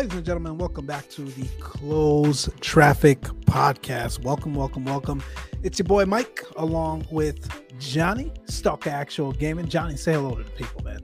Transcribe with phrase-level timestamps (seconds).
[0.00, 4.24] Ladies and gentlemen, welcome back to the Close Traffic Podcast.
[4.24, 5.22] Welcome, welcome, welcome.
[5.62, 7.46] It's your boy Mike along with
[7.78, 9.68] Johnny, Stock Actual Gaming.
[9.68, 11.00] Johnny, say hello to the people, man.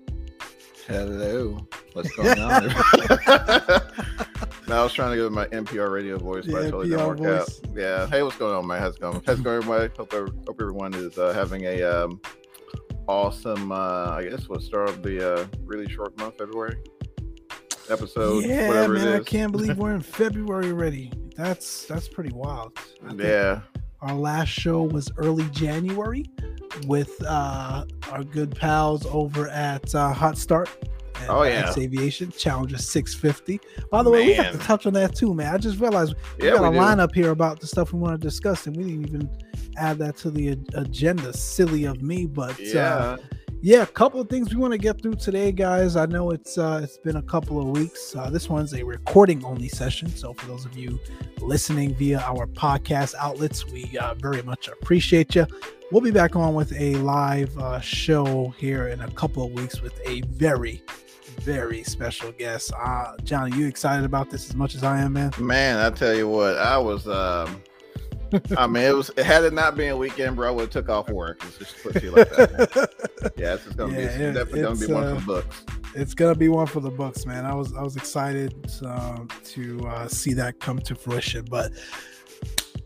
[0.87, 1.59] Hello.
[1.93, 2.69] What's going on?
[4.67, 7.07] no, I was trying to get my NPR radio voice, but Yeah, I totally didn't
[7.07, 7.61] work voice.
[7.67, 7.77] out.
[7.77, 8.07] Yeah.
[8.07, 8.81] Hey, what's going on, man?
[8.81, 9.23] How's it going?
[9.27, 9.93] How's it going, everybody?
[9.95, 12.19] Hope, hope everyone is uh, having a um,
[13.09, 16.79] awesome, uh, I guess, what start of the uh, really short month, February
[17.91, 21.13] episode, yeah, man, I can't believe we're in February already.
[21.37, 22.79] That's that's pretty wild.
[23.09, 23.61] I Yeah.
[24.03, 26.25] Our last show was early January
[26.87, 30.69] with uh, our good pals over at uh, Hot Start.
[31.21, 31.67] and Oh, yeah.
[31.69, 33.59] X Aviation Challenger 650.
[33.91, 35.55] By the way, we have to touch on that too, man.
[35.55, 36.87] I just realized we Yeah, got we a do.
[36.87, 39.31] lineup here about the stuff we want to discuss, and we didn't even
[39.79, 41.33] add that to the agenda.
[41.33, 43.17] Silly of me, but uh,
[43.63, 43.83] Yeah.
[43.83, 45.97] a couple of things we want to get through today, guys.
[45.97, 48.15] I know it's uh, it's been a couple of weeks.
[48.15, 50.99] Uh, this one's a recording only session, so for those of you
[51.41, 55.47] listening via our podcast outlets, we uh, very much appreciate you.
[55.93, 59.81] We'll be back on with a live uh, show here in a couple of weeks
[59.81, 60.83] with a very,
[61.41, 62.73] very special guest.
[62.79, 65.31] Uh, Johnny, you excited about this as much as I am, man?
[65.39, 67.07] Man, I tell you what, I was.
[67.09, 67.63] um
[68.57, 69.11] I mean, it was.
[69.19, 71.43] Had it not been a weekend, bro, I would have took off work.
[71.45, 72.91] Let's just put you like that.
[73.37, 75.27] Yeah, is gonna be Yeah, it's it- definitely gonna it's, be one uh, for the
[75.27, 75.65] books.
[75.95, 77.45] it's gonna be one for the books, man.
[77.45, 81.45] I was I was excited um, to uh, see that come to fruition.
[81.51, 81.73] But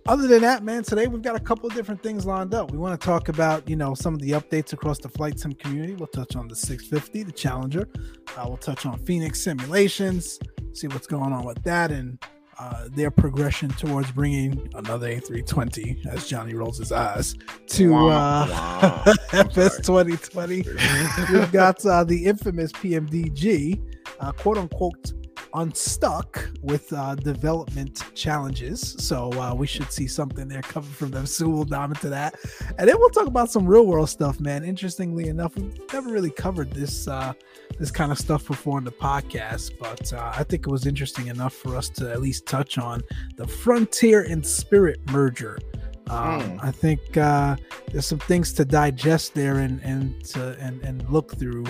[0.07, 2.71] other than that, man, today we've got a couple of different things lined up.
[2.71, 5.53] We want to talk about you know some of the updates across the flight sim
[5.53, 5.95] community.
[5.95, 7.89] We'll touch on the 650, the Challenger.
[8.37, 10.39] Uh, we'll touch on Phoenix simulations,
[10.73, 12.19] see what's going on with that, and
[12.61, 17.35] uh, their progression towards bringing another A320, as Johnny rolls his eyes,
[17.69, 19.15] to Wah, uh.
[19.33, 20.13] I'm FS sorry.
[20.13, 20.57] 2020
[21.33, 23.81] we've got uh, the infamous PMDG,
[24.21, 25.15] uh, quote unquote,
[25.55, 28.97] unstuck with uh, development challenges.
[28.99, 31.53] So uh, we should see something there coming from them soon.
[31.53, 32.35] We'll dive into that,
[32.79, 34.65] and then we'll talk about some real world stuff, man.
[34.65, 37.33] Interestingly enough, we've never really covered this uh,
[37.79, 41.29] this kind of stuff before in the podcast, but uh, I think it was interesting
[41.29, 43.03] enough for us to at least touch on
[43.37, 45.59] the Frontier and Spirit merger.
[46.09, 46.59] Um, Hmm.
[46.61, 47.57] I think uh,
[47.93, 51.67] there's some things to digest there and and to, and and look through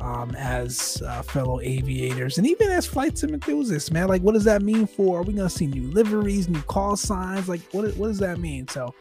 [0.00, 4.08] um, as uh, fellow aviators and even as flight sim enthusiasts, man.
[4.08, 5.20] Like, what does that mean for?
[5.20, 7.48] Are we gonna see new liveries, new call signs?
[7.48, 8.66] Like, what what does that mean?
[8.68, 8.94] So,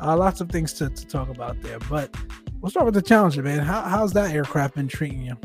[0.00, 1.78] uh, lots of things to, to talk about there.
[1.90, 2.14] But
[2.60, 3.60] we'll start with the Challenger, man.
[3.60, 5.36] How, how's that aircraft been treating you?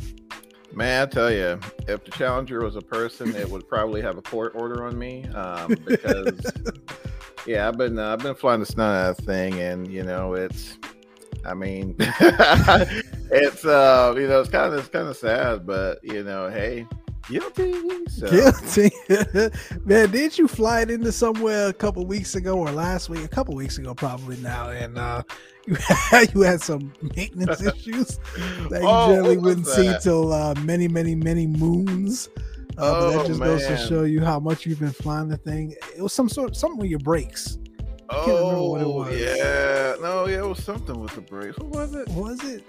[0.73, 4.21] Man, I tell you, if the Challenger was a person, it would probably have a
[4.21, 6.39] court order on me um, because,
[7.47, 10.33] yeah, I've been uh, I've been flying the snot out of thing, and you know,
[10.33, 10.77] it's,
[11.45, 16.23] I mean, it's uh, you know, it's kind of it's kind of sad, but you
[16.23, 16.85] know, hey,
[17.29, 17.73] guilty.
[18.09, 18.91] So, Guilty,
[19.85, 20.11] man.
[20.11, 23.23] Did you fly it into somewhere a couple weeks ago or last week?
[23.23, 25.23] A couple weeks ago, probably now, and uh,
[25.67, 28.17] you had, you had some maintenance issues
[28.69, 30.01] that you Oh, generally wouldn't see that?
[30.01, 32.29] till uh, many, many, many moons.
[32.77, 35.37] Uh, but that Oh, just goes to show you how much you've been flying the
[35.37, 35.73] thing.
[35.95, 37.57] It was some sort, something with your brakes.
[38.09, 39.19] Can't remember what it Oh was.
[39.19, 41.57] yeah, no, yeah, it was something with the brakes.
[41.59, 42.07] What was it?
[42.09, 42.63] Was it?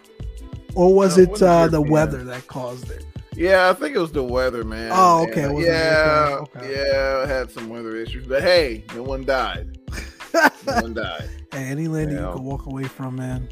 [0.75, 3.05] Or was No, it uh, the weather that caused it?
[3.35, 4.91] Yeah, I think it was the weather, man.
[4.93, 6.73] Oh, okay, And, yeah, okay.
[6.75, 9.79] yeah, it had some weather issues, but hey, no one died.
[10.67, 11.29] No one died.
[11.53, 12.27] Hey, any landing Yeah.
[12.29, 13.49] you can walk away from, man.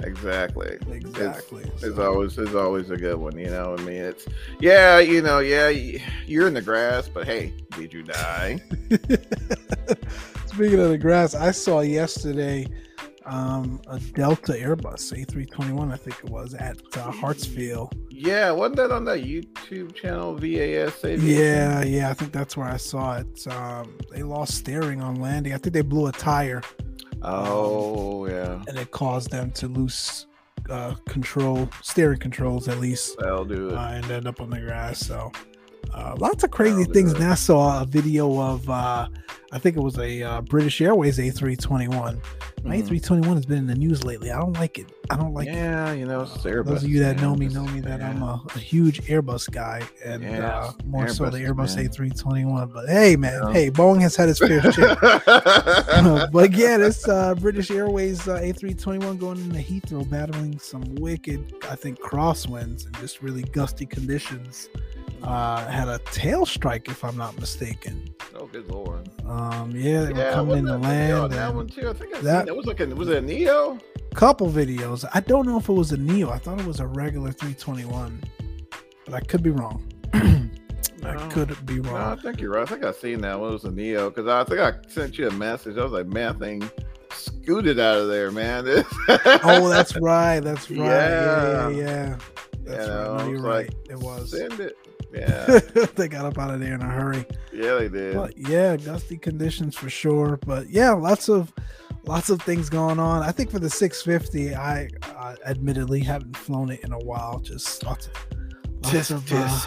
[0.00, 0.76] Exactly.
[0.90, 1.64] Exactly.
[1.64, 3.74] It's, it's always it's always a good one, you know.
[3.78, 4.26] I mean, it's
[4.60, 5.68] yeah, you know, yeah,
[6.26, 8.60] you're in the grass, but hey, did you die?
[10.56, 12.66] Speaking of the grass, I saw yesterday
[13.26, 17.92] um, a Delta Airbus A321, I think it was, at uh, Hartsfield.
[18.08, 21.04] Yeah, wasn't that on that YouTube channel VAS?
[21.22, 23.46] Yeah, yeah, I think that's where I saw it.
[23.48, 25.52] Um, they lost steering on landing.
[25.52, 26.62] I think they blew a tire
[27.20, 30.26] Oh yeah, and it caused them to lose
[30.70, 33.74] uh, control, steering controls at least, that'll do it.
[33.74, 35.00] uh, and end up on the grass.
[35.00, 35.30] So
[35.94, 37.12] uh, lots of crazy things.
[37.12, 39.08] And I saw a video of, uh,
[39.52, 42.18] I think it was a uh, British Airways A321.
[42.66, 42.88] My Mhm.
[42.88, 44.32] A321 has been in the news lately.
[44.32, 44.86] I don't like it.
[45.08, 45.54] I don't like it.
[45.54, 46.64] yeah, you know, it's Uh, Airbus.
[46.66, 49.82] Those of you that know me know me that I'm a, a huge Airbus guy,
[50.04, 51.86] and uh, Yes, more so the Airbus man.
[51.88, 52.72] A321.
[52.74, 53.52] But hey, man, Yeah.
[53.52, 54.96] hey, Boeing has had its fair share.
[56.32, 61.76] but yeah, this uh, British Airways uh, A321 going into Heathrow, battling some wicked, I
[61.76, 64.68] think, crosswinds and just really gusty conditions.
[65.22, 68.10] Uh, had a tail strike, if I'm not mistaken.
[68.38, 69.08] oh, good lord.
[69.26, 71.32] Um, yeah, they were coming in wasn't to that video on land.
[71.32, 71.88] that one too.
[71.88, 73.78] I think I that- that it was like a was it a Neo?
[74.14, 75.04] couple videos.
[75.12, 76.30] I don't know if it was a Neo.
[76.30, 78.22] I thought it was a regular 321,
[79.04, 79.86] but I could be wrong.
[80.14, 80.48] I
[81.02, 81.28] No.
[81.30, 81.94] could be wrong.
[81.94, 82.62] No, I think you're right.
[82.62, 83.50] I think I seen that one.
[83.50, 85.76] It was a Neo because I think I sent you a message.
[85.76, 86.68] I was like, man, thing
[87.10, 88.64] scooted out of there, man.
[89.08, 90.40] oh, that's right.
[90.40, 90.78] That's right.
[90.78, 92.16] Yeah, yeah, Yeah.
[92.64, 92.72] yeah.
[92.72, 93.18] you know, right.
[93.24, 93.66] No, you're right.
[93.68, 94.30] like, It was.
[94.30, 94.76] Send it.
[95.14, 95.46] Yeah,
[95.94, 97.24] they got up out of there in a hurry.
[97.50, 98.14] yeah, they did.
[98.16, 100.38] But yeah, dusty conditions for sure.
[100.44, 101.54] But yeah, lots of
[102.06, 103.22] lots of things going on.
[103.22, 107.40] I think for the 650, I uh, admittedly haven't flown it in a while.
[107.40, 108.12] Just lots of
[108.84, 109.60] lots of uh,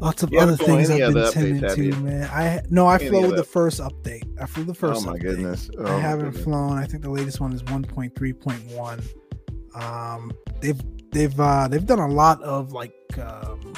[0.00, 2.28] lots of other things I've been updates, tending to, man.
[2.30, 4.24] I no, I flew the first update.
[4.40, 5.02] I flew the first.
[5.02, 5.22] Oh my update.
[5.22, 5.70] goodness.
[5.78, 6.44] Oh, I haven't goodness.
[6.44, 6.78] flown.
[6.78, 9.82] I think the latest one is 1.3.1.
[9.82, 10.80] Um, they've
[11.10, 13.74] they've uh, they've done a lot of like um,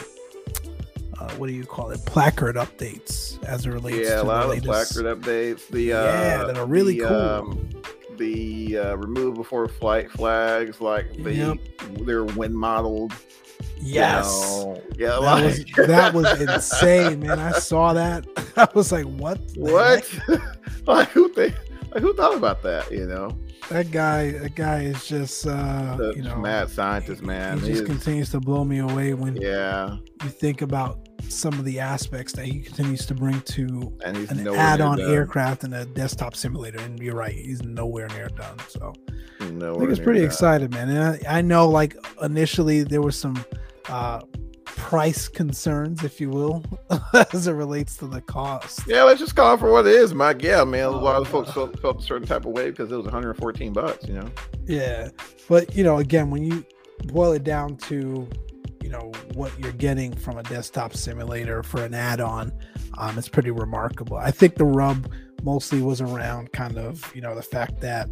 [1.21, 2.05] uh, what do you call it?
[2.07, 5.67] Placard updates as it relates Yeah, to a lot the of placard updates.
[5.69, 7.17] The uh, Yeah, that are really the, cool.
[7.17, 7.71] Um,
[8.17, 11.59] the uh, remove before flight flags, like the Yep.
[12.07, 13.13] they're wind modeled.
[13.79, 14.27] you Yes.
[14.27, 14.83] know.
[14.97, 17.39] Yeah, That like was, that was insane, man.
[17.39, 18.27] I saw that.
[18.57, 19.39] I was like, "What?
[19.57, 20.09] what?
[20.87, 21.55] like who think?
[21.93, 22.91] Like who thought about that?
[22.93, 23.37] You know,
[23.71, 27.59] That guy, that guy is just, uh, you know, mad scientist he- man.
[27.61, 31.65] He just He's- continues to blow me away when yeah, you think about some of
[31.65, 35.85] the aspects that he continues to bring to and he's an add-on aircraft and a
[35.85, 36.79] desktop simulator.
[36.81, 38.57] And you're right, he's nowhere near done.
[38.69, 38.93] So
[39.41, 40.27] He's I think it's pretty done.
[40.27, 40.89] excited, man.
[40.89, 43.43] And I, I know, like initially, there was some
[43.89, 44.21] uh,
[44.65, 46.65] price concerns, if you will,
[47.33, 48.81] as it relates to the cost.
[48.87, 50.43] Yeah, let's just call it for what it is, Mike.
[50.43, 50.85] Yeah, man.
[50.87, 53.05] A lot of Oh, folks felt, felt a certain type of way because it was
[53.05, 54.07] 114 bucks.
[54.09, 54.31] You know.
[54.67, 55.09] Yeah,
[55.49, 56.65] but you know, again, when you
[57.07, 58.29] boil it down to,
[58.89, 62.51] you know, what you're getting from a desktop simulator for an add-on,
[62.97, 64.17] um, it's pretty remarkable.
[64.17, 65.13] I think the rub
[65.43, 68.09] mostly was around kind of, you know, the fact that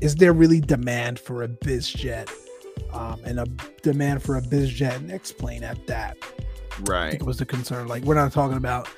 [0.00, 2.28] is there really demand for a bizjet,
[2.92, 3.46] um, and a
[3.82, 6.16] demand for a bizjet and X-plane at that.
[6.80, 7.22] Right.
[7.22, 7.86] was the concern.
[7.86, 8.88] Like we're not talking about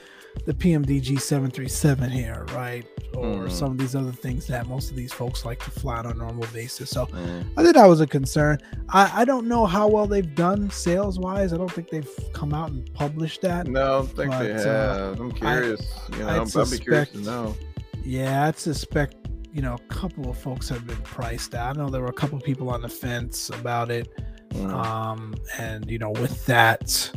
[0.46, 2.86] the PMDG 737 here, right?
[3.14, 3.50] Or Mhm.
[3.50, 6.14] some of these other things that most of these folks like to fly on a
[6.14, 6.90] normal basis.
[6.90, 7.44] So Mm.
[7.56, 8.58] I think that was a concern.
[8.88, 11.52] I, I don't know how well they've done sales wise.
[11.52, 13.66] I don't think they've come out and published that.
[13.66, 15.20] No, I don't think they But, uh, have.
[15.20, 15.80] I'm curious.
[16.12, 17.56] you know, I'd I'd, be curious to know.
[18.04, 19.16] Yeah, I'd suspect,
[19.52, 21.76] you know, a couple of folks have been priced out.
[21.76, 24.08] I know there were a couple of people on the fence about it.
[24.54, 24.72] Mm.
[24.72, 27.10] Um, and you know, with that,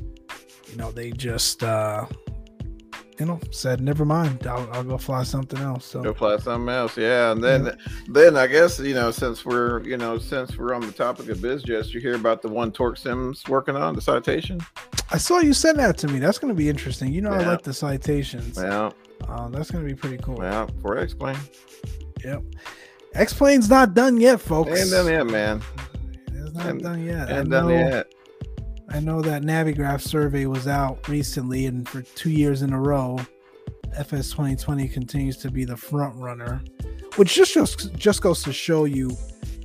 [0.69, 2.05] you know, they just uh
[3.19, 4.47] you know, said never mind.
[4.47, 5.85] I'll, I'll go fly something else.
[5.85, 7.31] So Go fly something else, yeah.
[7.31, 7.77] And then,
[8.07, 11.37] then I guess you know, since we're you know, since we're on the topic of
[11.37, 14.59] BizJets, you hear about the one Torque Sims working on the citation.
[15.11, 16.19] I saw you send that to me.
[16.19, 17.13] That's going to be interesting.
[17.13, 18.57] You know, I like the citations.
[18.57, 18.89] Yeah,
[19.27, 20.39] Um, that's going to be pretty cool.
[20.41, 20.65] yeah.
[20.81, 21.37] For X plane.
[22.23, 22.41] Yep.
[23.13, 24.71] X Plane's not done yet, folks.
[24.71, 25.61] ain't done yet, man.
[26.33, 27.29] It's not Ain't- done yet.
[27.31, 28.11] Ain't done yet.
[28.93, 33.19] I know that Navigraph survey was out recently, and for two years in a row,
[33.97, 36.61] FS 2020 continues to be the front runner,
[37.15, 39.17] which just just, just goes to show you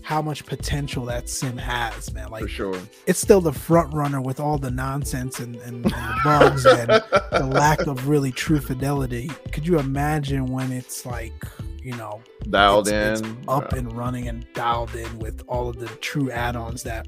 [0.02, 2.30] how much potential that sim has, man.
[2.30, 2.80] Like For sure.
[3.06, 6.88] it's still the front runner with all the nonsense and, and, and the bugs and
[6.88, 9.30] the lack of really true fidelity.
[9.52, 11.34] Could you imagine when it's like,
[11.82, 13.26] you know, Dialed it's, in.
[13.28, 17.06] it's up and running and dialed in with all of the true add-ons that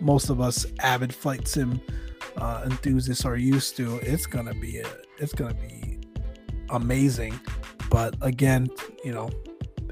[0.00, 1.80] most of us avid flight sim
[2.36, 3.96] uh, enthusiasts are used to.
[3.98, 4.88] It's gonna be a,
[5.18, 5.98] it's gonna be
[6.70, 7.38] amazing.
[7.90, 8.68] But again,
[9.04, 9.30] you know,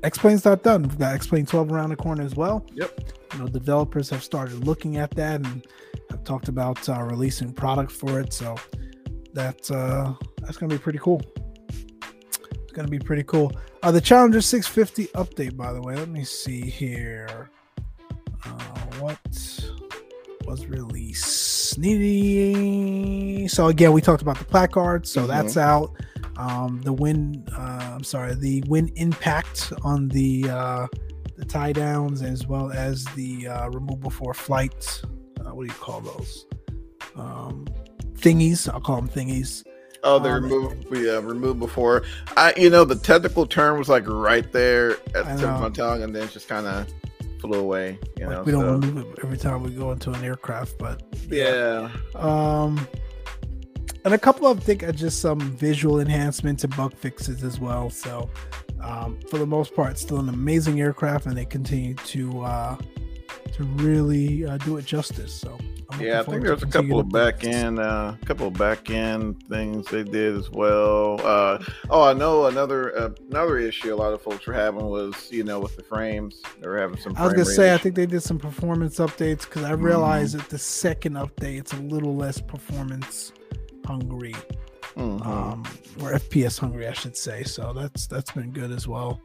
[0.02, 0.82] X-Plane's not done.
[0.82, 2.64] We've got X-Plane 12 around the corner as well.
[2.74, 3.00] Yep.
[3.32, 5.66] You know, developers have started looking at that and
[6.10, 8.32] have talked about uh, releasing product for it.
[8.32, 8.56] So
[9.32, 11.22] that's uh, that's gonna be pretty cool.
[11.70, 13.52] It's gonna be pretty cool.
[13.82, 15.96] Uh, the Challenger 650 update, by the way.
[15.96, 17.50] Let me see here.
[18.44, 18.50] Uh,
[19.00, 19.18] what
[20.46, 21.78] was released?
[21.78, 23.48] Needy.
[23.48, 25.06] So again, we talked about the placard.
[25.06, 25.28] So Mhm.
[25.28, 25.92] that's out.
[26.36, 27.48] Um, the wind.
[27.56, 28.34] Uh, I'm sorry.
[28.34, 30.86] The wind impact on the uh,
[31.36, 35.02] the tie downs as well as the uh, remove before flight.
[35.40, 36.46] Uh, what do you call those?
[37.16, 37.66] Um,
[38.14, 38.68] thingies.
[38.72, 39.64] I'll call them thingies.
[40.04, 42.02] Oh, they Um, removed yeah, removed before.
[42.36, 45.70] I you know the technical term was like right there at the tip of my
[45.70, 46.86] tongue, and then just kind of
[47.40, 47.98] flew away.
[48.18, 50.78] You Like know, we don't so, remove it every time we go into an aircraft,
[50.78, 52.86] but yeah, Um,
[54.04, 57.58] and a couple of I think are just some visual enhancements and bug fixes as
[57.58, 57.90] well.
[57.90, 58.30] So,
[58.80, 62.76] um, for the most part, still an amazing aircraft, and they continue to uh,
[63.54, 65.32] to really uh, do it justice.
[65.34, 65.58] So,
[65.90, 66.20] I'm yeah.
[66.20, 70.02] I think there's a couple of back end, uh, couple of back end things they
[70.02, 71.20] did as well.
[71.24, 75.30] Uh, oh, I know another uh, another issue a lot of folks were having was
[75.30, 77.14] you know with the frames, they were having some.
[77.16, 80.48] I was gonna say I think they did some performance updates because I realized that
[80.48, 83.32] the second update it's a little less performance
[83.86, 84.34] hungry,
[84.96, 85.24] Mhm.
[85.24, 85.62] um,
[86.00, 87.44] or FPS hungry, I should say.
[87.44, 89.20] So that's that's been good as well.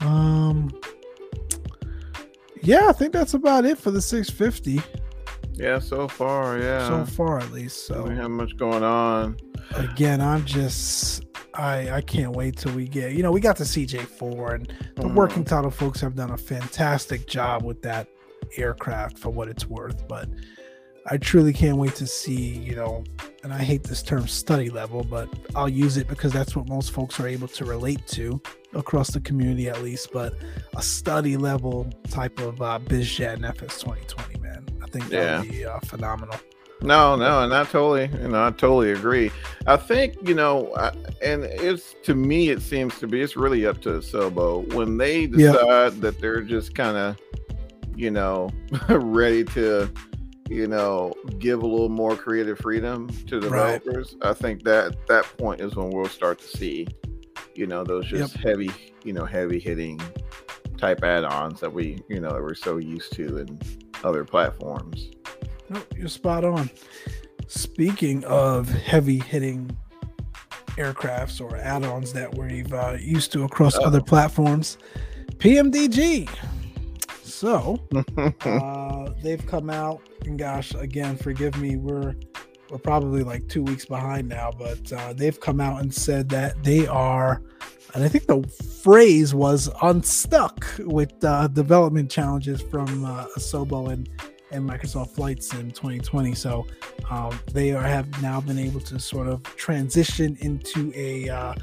[0.00, 0.72] Um,
[2.62, 4.82] yeah, I think that's about it for the 650
[5.58, 6.86] yeah, so far, yeah.
[6.88, 7.86] so far, at least.
[7.86, 9.36] So we have much going on.
[9.74, 11.24] again, I'm just
[11.54, 15.02] I I can't wait till we get you know we got the CJ4 and the
[15.02, 15.14] Mhm.
[15.14, 18.08] working title folks have done a fantastic job with that
[18.56, 20.28] aircraft for what it's worth, but
[21.10, 23.04] I truly can't wait to see you know,
[23.42, 26.90] and I hate this term study level, but I'll use it because that's what most
[26.90, 28.40] folks are able to relate to
[28.74, 30.10] across the community at least.
[30.12, 30.34] But
[30.76, 35.40] a study level type of uh, BizJet FS 2020, man, I think that Yeah.
[35.40, 36.36] would be uh, phenomenal.
[36.80, 39.32] No, no, and I totally, you know, I totally agree.
[39.66, 43.66] I think, you know, I, and it's to me, it seems to be it's really
[43.66, 45.52] up to Asobo when they Yeah.
[45.52, 47.16] decide that they're just kind of,
[47.96, 48.50] you know,
[48.88, 49.90] ready to,
[50.48, 53.82] you know, give a little more creative freedom to Right.
[53.82, 54.16] developers.
[54.22, 56.86] I think that that point is when we'll start to see,
[57.54, 58.70] you know, those just heavy,
[59.04, 60.00] you know, heavy hitting
[60.78, 63.58] type add-ons that we, you know, that we're so used to in
[64.04, 65.10] other platforms.
[65.68, 66.70] No, you're spot on.
[67.46, 69.76] Speaking of heavy hitting
[70.76, 74.78] aircrafts or add ons that we've uh, used to across other platforms,
[75.38, 76.28] PMDG.
[77.38, 77.78] So
[78.40, 82.16] uh, they've come out, and gosh, again, forgive me, we're
[82.68, 86.60] we're probably like two weeks behind now, but uh, they've come out and said that
[86.64, 87.40] they are,
[87.94, 88.42] and I think the
[88.82, 94.08] phrase was unstuck with uh, development challenges from uh, Asobo and
[94.50, 96.34] and Microsoft Flight Sim 2020.
[96.34, 96.66] So
[97.08, 101.54] um, they are have now been able to sort of transition into a uh,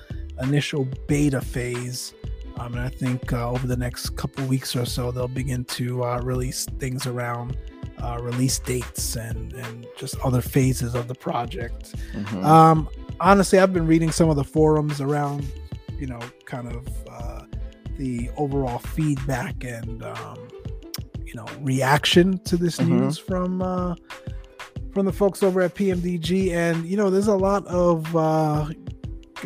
[0.42, 2.14] initial beta phase.
[2.60, 6.04] Um, and I think uh, over the next couple weeks or so, they'll begin to
[6.04, 7.58] uh, release things around
[8.02, 11.96] uh, release dates and and just other phases of the project.
[12.14, 12.44] Mhm.
[12.44, 15.46] Um, honestly, I've been reading some of the forums around,
[15.98, 17.42] you know, kind of uh,
[17.98, 20.38] the overall feedback and um,
[21.26, 22.88] you know reaction to this Mhm.
[22.90, 23.96] news from uh,
[24.94, 28.14] from the folks over at PMDG, and you know, there's a lot of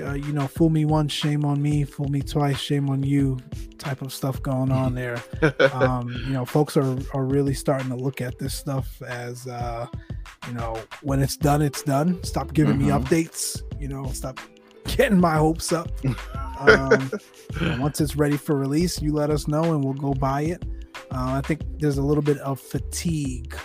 [0.01, 3.37] uh, you know, fool me once, shame on me, fool me twice, shame on you
[3.77, 5.15] type of stuff going on there
[5.73, 9.87] um, you know, folks are, are really starting to look at this stuff as, uh,
[10.47, 12.21] you know, when it's done, it's done.
[12.23, 13.01] Stop giving me Mhm.
[13.03, 13.61] updates.
[13.79, 14.37] You know, stop
[14.85, 15.89] getting my hopes up.
[16.59, 17.09] Um,
[17.61, 20.41] you know, once it's ready for release, you let us know and we'll go buy
[20.41, 20.61] it.
[21.09, 23.55] Uh, I think there's a little bit of fatigue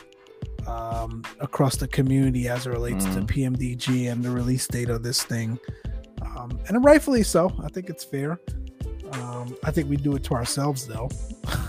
[0.69, 5.25] um, across the community as it relates to PMDG and the release date of this
[5.25, 5.59] thing,
[6.37, 7.53] um, and rightfully so.
[7.62, 8.38] I think it's fair.
[9.12, 11.09] Um, I think we do it to ourselves though,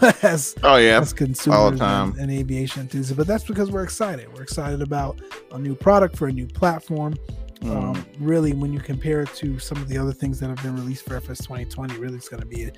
[0.24, 2.12] as oh yeah, as consumers all the time.
[2.12, 3.16] And, and aviation enthusiasts.
[3.16, 4.34] But that's because we're excited.
[4.34, 5.20] We're excited about
[5.52, 7.16] a new product for a new platform.
[7.62, 7.96] Mm.
[7.96, 10.76] Um, really, when you compare it to some of the other things that have been
[10.76, 12.72] released for FS 2020, really it's going to be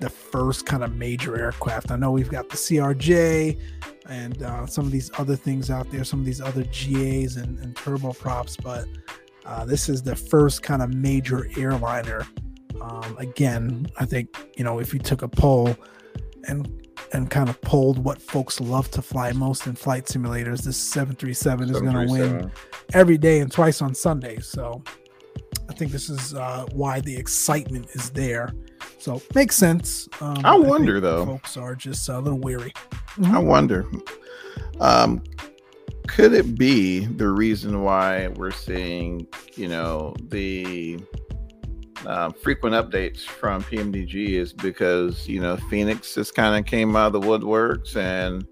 [0.00, 1.90] the first kind of major aircraft.
[1.90, 3.58] I know we've got the CRJ
[4.08, 7.58] and uh, some of these other things out there, some of these other GAs and,
[7.60, 8.86] and turboprops, but
[9.44, 12.26] uh, this is the first kind of major airliner.
[12.80, 15.76] Um, again, I think you know if you took a poll
[16.48, 16.68] and
[17.12, 21.70] and kind of polled what folks love to fly most in flight simulators, this 737
[21.70, 22.52] is going to win
[22.94, 24.46] every day and twice on Sundays.
[24.46, 24.82] So
[25.68, 28.52] I think this is uh, why the excitement is there.
[28.98, 30.08] So makes sense.
[30.20, 31.26] Um, I think wonder, though.
[31.26, 32.72] folks are just a little weary.
[33.24, 33.84] I wonder,
[34.80, 35.22] um,
[36.08, 41.00] could it be the reason why we're seeing, you know, the
[42.06, 47.14] uh, frequent updates from PMDG is because you know Phoenix just kind of came out
[47.14, 48.44] of the woodworks and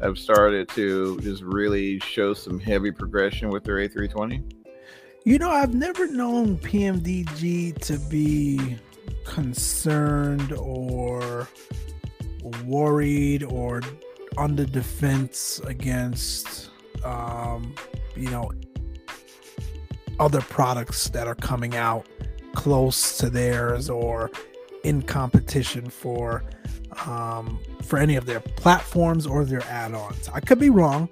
[0.00, 4.52] have started to just really show some heavy progression with their A320.
[5.24, 8.76] You know, I've never known PMDG to be
[9.24, 11.48] concerned or
[12.64, 13.82] worried or
[14.36, 16.65] on the defense against,
[17.04, 17.74] um,
[18.14, 18.50] you know,
[20.18, 22.06] other products that are coming out
[22.54, 24.30] close to theirs or
[24.84, 26.44] in competition for
[27.06, 30.30] um, for any of their platforms or their add-ons.
[30.32, 31.08] I could be wrong.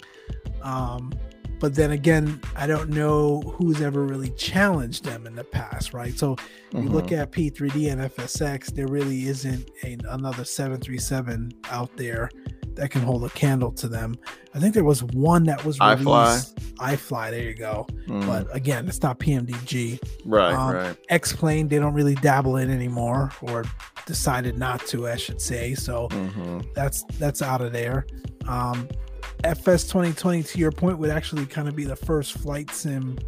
[0.62, 1.12] Um,
[1.60, 6.16] but then again, I don't know who's ever really challenged them in the past, right?
[6.18, 6.36] So
[6.72, 12.28] you look at P3D and FSX, there really isn't a, another 737 out there
[12.76, 14.16] that can hold a candle to them.
[14.54, 16.56] I think there was one that was released.
[16.76, 17.86] iFly, there you go.
[18.06, 20.00] Mm, But again, it's not PMDG.
[20.24, 20.96] right, um, right.
[21.08, 23.64] X Plane, they don't really dabble in anymore, or
[24.06, 25.74] decided not to, I should say.
[25.74, 28.06] So hmm that's that's out of there.
[28.48, 28.88] Um,
[29.42, 33.18] FS 2020, to your point, would actually kind of be the first flight sim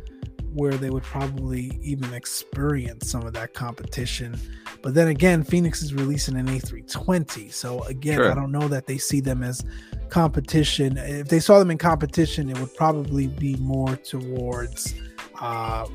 [0.57, 4.39] where they would probably even experience some of that competition.
[4.81, 7.53] But then again, Phoenix is releasing an A320.
[7.53, 8.33] So again, sure.
[8.33, 9.63] I don't know that they see them as
[10.09, 10.97] competition.
[10.97, 14.95] If they saw them in competition, it would probably be more towards
[15.41, 15.87] uh,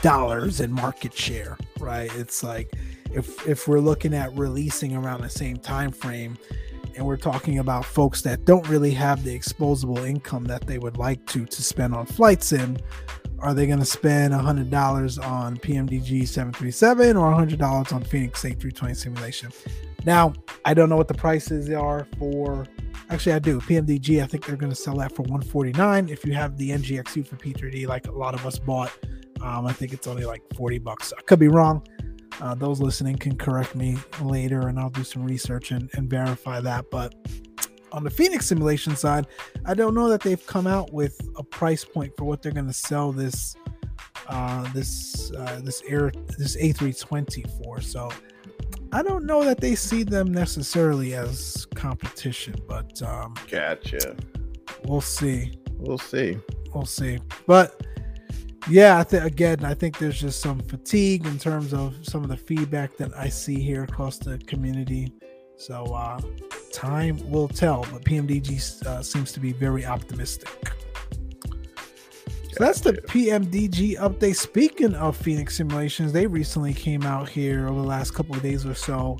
[0.00, 2.10] dollars and market share, right?
[2.16, 2.72] It's like
[3.12, 6.38] if if we're looking at releasing around the same time frame
[6.96, 10.96] and we're talking about folks that don't really have the exposable income that they would
[10.96, 12.76] like to to spend on flight sim
[13.42, 19.50] are they going to spend $100 on PMDG 737 or $100 on Phoenix A320 simulation?
[20.04, 20.32] Now,
[20.64, 22.66] I don't know what the prices are for.
[23.10, 23.60] Actually, I do.
[23.60, 27.26] PMDG, I think they're going to sell that for 149 If you have the NGXU
[27.26, 28.92] for P3D, like a lot of us bought,
[29.40, 31.12] um, I think it's only like 40 bucks.
[31.16, 31.84] I could be wrong.
[32.40, 36.60] Uh, those listening can correct me later, and I'll do some research and, and verify
[36.60, 36.86] that.
[36.90, 37.14] But
[37.92, 39.26] on the Phoenix simulation side,
[39.64, 42.66] I don't know that they've come out with a price point for what they're going
[42.66, 43.54] to sell this
[44.28, 47.80] uh, this uh, this air this A320 for.
[47.80, 48.10] So
[48.92, 54.16] I don't know that they see them necessarily as competition, but um, gotcha.
[54.84, 55.58] We'll see.
[55.78, 56.38] We'll see.
[56.74, 57.18] We'll see.
[57.46, 57.86] But
[58.68, 62.28] yeah, I think again, I think there's just some fatigue in terms of some of
[62.28, 65.12] the feedback that I see here across the community.
[65.56, 66.20] So uh,
[66.72, 70.72] time will tell, but PMDG uh, seems to be very optimistic.
[72.52, 74.36] So that's the PMDG update.
[74.36, 78.66] Speaking of Phoenix simulations, they recently came out here over the last couple of days
[78.66, 79.18] or so,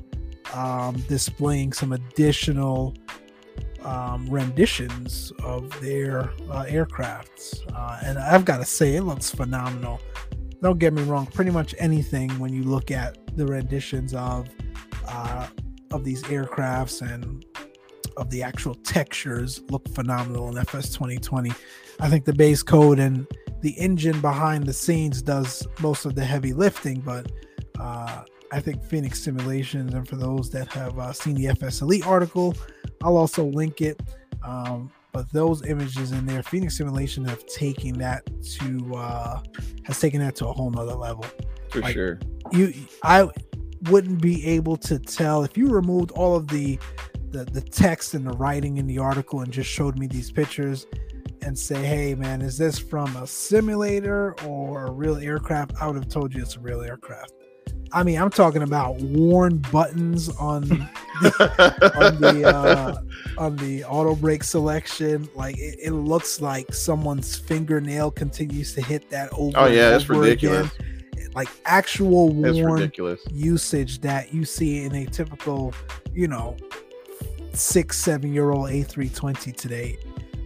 [0.53, 2.93] um, displaying some additional
[3.81, 7.59] um, renditions of their uh, aircrafts.
[7.75, 9.99] Uh, and I've got to say, it looks phenomenal.
[10.61, 14.47] Don't get me wrong, pretty much anything when you look at the renditions of
[15.07, 15.47] uh,
[15.93, 17.45] of these aircrafts and
[18.17, 21.51] of the actual textures look phenomenal in FS 2020.
[21.99, 23.27] I think the base code and
[23.61, 27.31] the engine behind the scenes does most of the heavy lifting, but
[27.79, 32.05] uh, I think Phoenix Simulations, and for those that have uh, seen the FS Elite
[32.05, 32.55] article,
[33.01, 34.01] I'll also link it.
[34.43, 39.41] Um, but those images in there, Phoenix Simulation have taken that to uh,
[39.83, 41.25] has taken that to a whole nother level.
[41.69, 42.19] For like, sure.
[42.51, 43.29] You, I
[43.89, 46.79] wouldn't be able to tell if you removed all of the,
[47.29, 50.85] the the text and the writing in the article and just showed me these pictures
[51.41, 55.95] and say, "Hey, man, is this from a simulator or a real aircraft?" I would
[55.95, 57.33] have told you it's a real aircraft.
[57.91, 60.79] I mean, I'm talking about worn buttons on the,
[61.95, 62.95] on the uh,
[63.37, 65.29] on the auto brake selection.
[65.35, 69.57] Like it, it, looks like someone's fingernail continues to hit that over.
[69.57, 70.73] Oh yeah, it's ridiculous.
[70.73, 70.92] Again
[71.35, 72.91] like actual worn
[73.31, 75.73] usage that you see in a typical,
[76.13, 76.55] you know,
[77.53, 79.97] six, seven year old A320 today.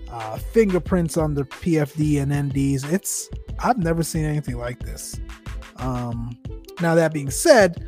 [0.09, 2.91] Uh, fingerprints on the PFD and NDs.
[2.91, 5.19] It's I've never seen anything like this.
[5.77, 6.37] Um,
[6.81, 7.85] now that being said,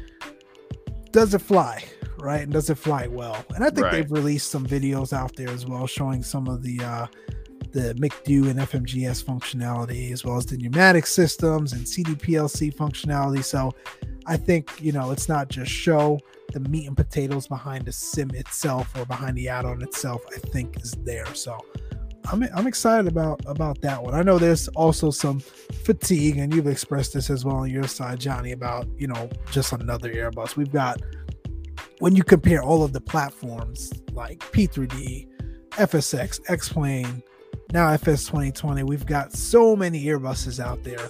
[1.12, 1.84] does it fly?
[2.18, 3.46] Right, and does it fly well?
[3.56, 3.92] And I think right.
[3.94, 7.08] they've released some videos out there as well, showing some of the uh,
[7.72, 13.44] the MCDU and FMGS functionality, as well as the pneumatic systems and CPDLC functionality.
[13.44, 13.74] So
[14.26, 16.20] I think, you know, it's not just show
[16.54, 20.82] the meat and potatoes behind the sim itself or behind the add-on itself, I think
[20.82, 21.34] is there.
[21.36, 21.60] So
[22.32, 24.14] I'm, I'm excited about about that one.
[24.14, 28.20] I know there's also some fatigue, and you've expressed this as well on your side,
[28.20, 30.56] Johnny, about you know just another Airbus.
[30.56, 31.02] We've got
[32.00, 35.28] when you compare all of the platforms like P3D,
[35.72, 37.24] FSX, X-Plane,
[37.72, 41.10] now FS 2020, we've got so many Airbuses out there.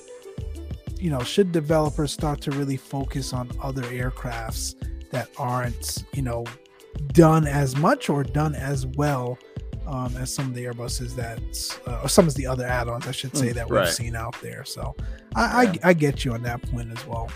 [0.98, 4.76] You know, should developers start to really focus on other aircrafts
[5.12, 6.46] that aren't, you know,
[7.14, 9.38] done as much or done as well
[9.88, 11.40] um, as some of the Airbuses that,
[11.88, 14.40] uh, or some of the other add-ons, I should say, mm, that we've seen out
[14.42, 14.64] there.
[14.66, 14.96] So
[15.36, 15.80] I, yeah.
[15.84, 17.30] I, I get you on that point as well.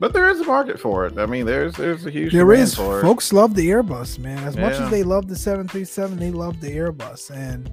[0.00, 1.18] But there is a market for it.
[1.18, 2.74] I mean, there's there's a huge there is.
[2.74, 4.38] Folks love the Airbus, man.
[4.38, 4.62] As yeah.
[4.62, 7.72] much as they love the 737, they love the Airbus, and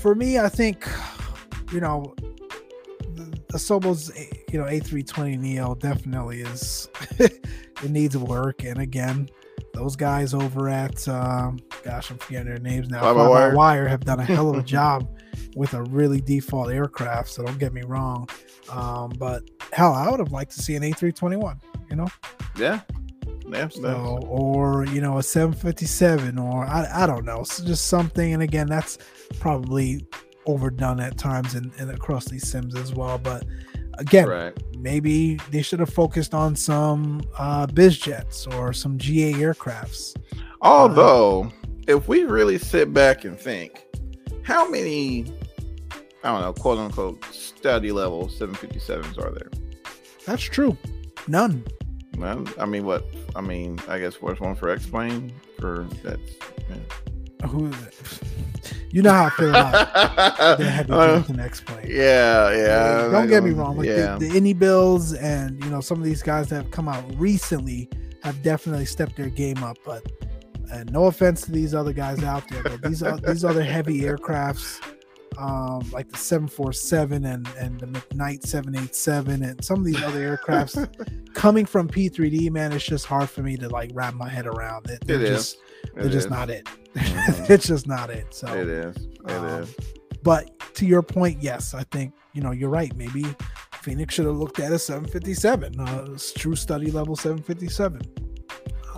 [0.00, 0.88] for me, I think,
[1.72, 2.14] you know,
[3.14, 4.10] the, Asobo's,
[4.50, 8.64] you know, A320 Neo definitely is, it needs work.
[8.64, 9.28] And again,
[9.74, 13.00] those guys over at, um, gosh, I'm forgetting their names now.
[13.00, 13.54] Fly by Wire.
[13.54, 15.08] Wire have done a hell of a job
[15.54, 17.28] with a really default aircraft.
[17.28, 18.28] So don't get me wrong.
[18.70, 21.60] Um, but hell, I would have liked to see an A321,
[21.90, 22.08] you know?
[22.56, 22.80] Yeah.
[23.52, 28.32] Yeah, so, or you know a 757 or I, I don't know so just something
[28.32, 28.98] and again that's
[29.38, 30.06] probably
[30.46, 33.44] overdone at times and, and across these sims as well but
[33.98, 34.76] again right.
[34.78, 40.16] maybe they should have focused on some uh biz jets or some ga aircrafts
[40.60, 41.50] although uh,
[41.86, 43.84] if we really sit back and think
[44.42, 45.26] how many
[46.22, 49.50] I don't know, quote unquote, study level 757s are there?
[50.26, 50.76] That's true.
[51.28, 51.64] None.
[52.16, 53.04] Well, I mean, what?
[53.34, 56.20] I mean, I guess what's one for X-Plane for that's.
[56.68, 57.46] Yeah.
[57.46, 57.70] Who?
[58.90, 61.86] You know how I feel about the heavy uh, and X-Plane.
[61.88, 63.08] Yeah, yeah.
[63.08, 63.76] Don't get me wrong.
[63.78, 64.18] Like yeah.
[64.18, 67.88] the, the bills and you know some of these guys that have come out recently
[68.22, 69.78] have definitely stepped their game up.
[69.86, 70.10] But
[70.72, 74.00] and no offense to these other guys out there, but these are these other heavy
[74.00, 74.80] aircrafts
[75.38, 81.34] um, like the 747 and, and the Magknight 787 and some of these other aircrafts
[81.34, 84.90] coming from P3D, man, it's just hard for me to like wrap my head around
[84.90, 85.06] it.
[85.06, 85.90] They're it just, is.
[85.94, 86.66] They're just not it.
[86.94, 87.44] Mm-hmm.
[87.52, 88.34] it's just not it.
[88.34, 88.96] So it is.
[88.96, 89.74] It um, is.
[90.22, 92.94] But to your point, yes, I think, you know, you're right.
[92.96, 93.24] Maybe
[93.82, 98.02] Phoenix should have looked at a 757, uh, true study level 757.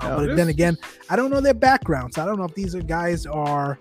[0.01, 0.77] Uh, but then again,
[1.09, 2.19] I don't know their backgrounds.
[2.19, 3.79] I don't know if these are guys are,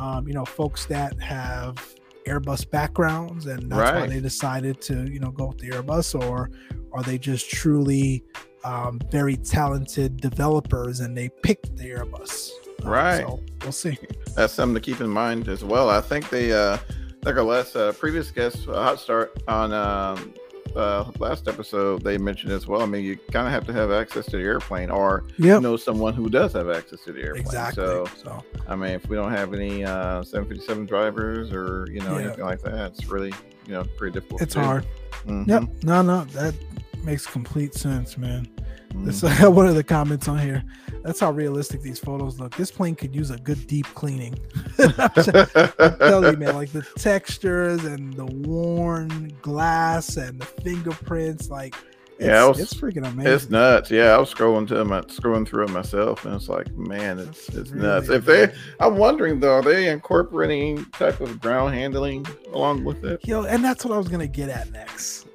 [0.00, 1.94] um, you know, folks that have
[2.26, 4.00] Airbus backgrounds, and that's right.
[4.00, 6.50] why they decided to you know go with the Airbus, or
[6.92, 8.24] are they just truly
[8.64, 12.50] um, very talented developers and they picked the Airbus?
[12.84, 13.20] Uh, right.
[13.20, 13.98] So we'll see.
[14.34, 15.90] That's something to keep in mind as well.
[15.90, 16.78] I think they, uh,
[17.22, 20.34] like our last uh, previous guest, uh, Hot Start on um,
[20.76, 22.82] uh, last episode, they mentioned as well.
[22.82, 25.62] I mean, you kind of have to have access to the airplane, or yep.
[25.62, 27.44] know someone who does have access to the airplane.
[27.44, 27.84] Exactly.
[27.84, 32.18] So, so, I mean, if we don't have any uh, 757 drivers or you know
[32.18, 32.26] yeah.
[32.26, 33.32] anything like that, it's really
[33.66, 34.42] you know pretty difficult.
[34.42, 34.86] It's hard.
[35.26, 35.50] Mm-hmm.
[35.50, 35.62] Yep.
[35.84, 36.54] No, no, that
[37.04, 38.48] makes complete sense, man.
[38.90, 39.06] Mm.
[39.06, 40.64] This uh, one of the comments on here.
[41.02, 42.56] That's how realistic these photos look.
[42.56, 44.34] This plane could use a good deep cleaning.
[44.76, 51.74] Tell you, man, like the textures and the worn glass and the fingerprints, like
[52.18, 53.32] it's, yeah, was, it's freaking amazing.
[53.32, 53.90] It's nuts.
[53.90, 57.46] Yeah, I was scrolling to my scrolling through it myself, and it's like, man, it's
[57.46, 58.08] That's it's really nuts.
[58.10, 63.26] If they, I'm wondering though, are they incorporating type of ground handling along with it?
[63.26, 65.28] Yo, and that's what I was gonna get at next.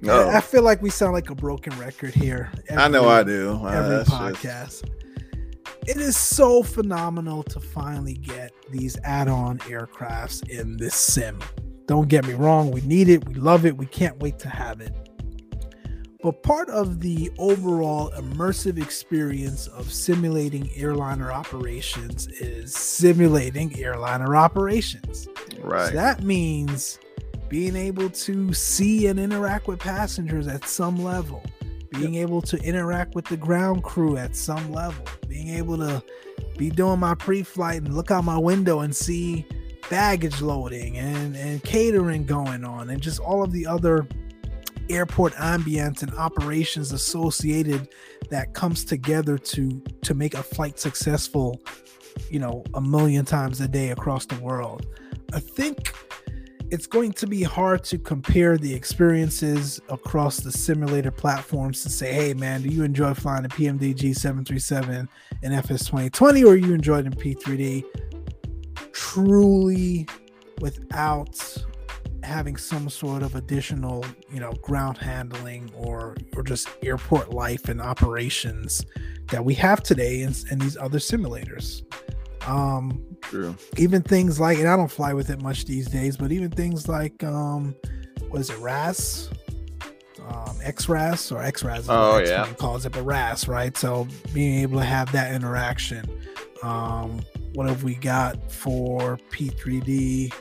[0.00, 0.30] No.
[0.30, 2.50] I feel like we sound like a broken record here.
[2.68, 3.50] Every, I know I do.
[3.68, 4.80] Every uh, podcast.
[4.80, 4.84] Just...
[5.86, 11.40] It is so phenomenal to finally get these add-on aircrafts in this sim.
[11.86, 14.80] Don't get me wrong, we need it, we love it, we can't wait to have
[14.80, 14.94] it.
[16.22, 25.28] But part of the overall immersive experience of simulating airliner operations is simulating airliner operations.
[25.58, 25.88] Right.
[25.88, 26.98] So that means
[27.48, 31.42] being able to see and interact with passengers at some level,
[31.90, 32.22] being yep.
[32.22, 36.02] able to interact with the ground crew at some level, being able to
[36.56, 39.46] be doing my pre-flight and look out my window and see
[39.88, 44.06] baggage loading and, and catering going on and just all of the other
[44.88, 47.88] airport ambience and operations associated
[48.28, 51.60] that comes together to to make a flight successful
[52.28, 54.86] you know a million times a day across the world
[55.32, 55.92] i think
[56.70, 62.12] it's going to be hard to compare the experiences across the simulator platforms to say,
[62.12, 65.08] hey man, do you enjoy flying a PMDG 737
[65.42, 67.84] and FS 2020 or you enjoyed in P3D?
[68.92, 70.06] Truly
[70.60, 71.56] without
[72.22, 77.80] having some sort of additional, you know, ground handling or or just airport life and
[77.80, 78.84] operations
[79.30, 81.82] that we have today in, in these other simulators.
[82.46, 83.56] Um, True.
[83.76, 86.88] Even things like, and I don't fly with it much these days, but even things
[86.88, 87.74] like, um,
[88.28, 89.28] what is it, RAS?
[90.28, 91.86] Um, XRAS or XRAS.
[91.88, 93.76] Oh yeah, calls it, but RAS, right?
[93.76, 96.08] So being able to have that interaction.
[96.62, 97.22] Um,
[97.54, 100.32] what have we got for P3D?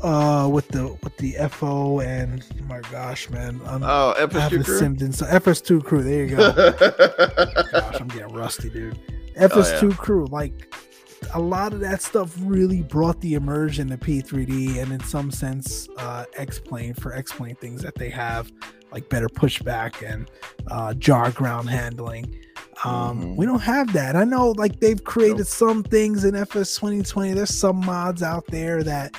[0.00, 3.60] Uh, with the with the FO and oh my gosh, man.
[3.66, 5.12] I'm, oh, FS2 crew.
[5.12, 6.02] So FS2 crew.
[6.04, 6.52] There you go.
[7.72, 8.96] gosh, I'm getting rusty, dude.
[9.36, 9.96] FS2 oh, yeah.
[9.96, 10.72] crew, like
[11.34, 15.88] a lot of that stuff really brought the immersion to P3D and in some sense
[15.98, 18.50] uh, X-Plane for X-Plane things that they have
[18.92, 20.30] like better pushback and
[20.70, 22.34] uh, jar ground handling.
[22.84, 23.36] Um, mm-hmm.
[23.36, 24.16] We don't have that.
[24.16, 25.46] I know like they've created nope.
[25.46, 27.32] some things in FS 2020.
[27.32, 29.16] There's some mods out there that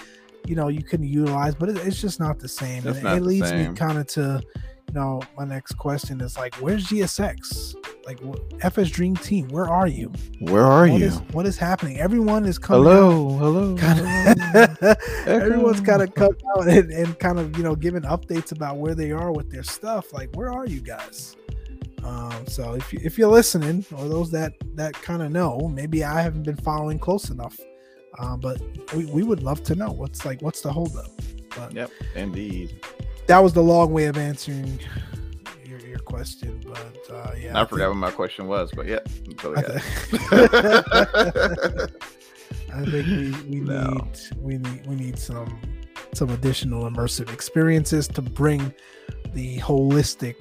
[0.48, 2.88] you know you can utilize, but it, it's just not the same.
[2.88, 4.42] It, it leads me kind of to
[4.88, 7.76] you know my next question is like, where's GSX?
[8.06, 8.20] Like
[8.62, 10.12] FS Dream Team, where are you?
[10.40, 11.08] Where are what you?
[11.08, 12.00] Is, what is happening?
[12.00, 12.84] Everyone is coming.
[12.84, 13.76] Hello, out, hello.
[13.78, 18.78] Kinda, everyone's kind of come out and, and, kind of you know giving updates about
[18.78, 20.14] where they are with their stuff.
[20.14, 21.36] Like, where are you guys?
[22.04, 26.04] Um, so if you, if you're listening, or those that that kind of know, maybe
[26.04, 27.58] I haven't been following close enough.
[28.18, 28.62] Uh, but
[28.96, 31.12] we, we would love to know what's like what's the holdup.
[31.56, 32.82] But yep, indeed.
[33.28, 34.80] That was the long way of answering
[35.90, 37.58] your question, but uh, yeah.
[37.58, 39.00] I, I forgot think, what my question was, but yeah,
[39.38, 39.82] totally I,
[42.74, 43.90] I think we, we no.
[43.90, 45.60] need we need we need some
[46.14, 48.74] some additional immersive experiences to bring
[49.34, 50.36] the holistic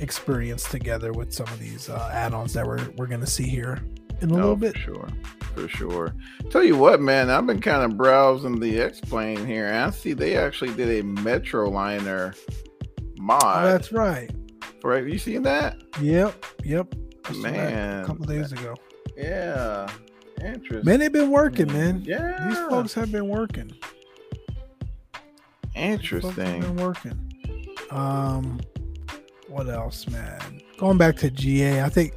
[0.00, 3.82] experience together with some of these uh, add-ons that we're we're gonna see here
[4.20, 4.76] in a Oh, little for bit.
[4.76, 5.08] sure,
[5.54, 6.14] for sure.
[6.50, 9.90] Tell you what, man, I've been kind of browsing the X Plane here, and I
[9.90, 13.64] see they actually did a Metroliner Oh, mod.
[13.66, 14.30] that's right.
[14.84, 15.04] Right?
[15.06, 15.80] You seen that?
[16.00, 16.94] Yep, yep.
[17.36, 18.74] Man, a couple days ago.
[19.16, 19.88] Yeah,
[20.44, 20.84] interesting.
[20.84, 22.02] Man, they've been working, man.
[22.04, 23.70] Yeah, These folks have been working.
[25.74, 26.60] Interesting.
[26.60, 27.32] been working.
[27.90, 28.60] Um,
[29.48, 30.60] what else, man?
[30.78, 32.14] Going back to GA, I think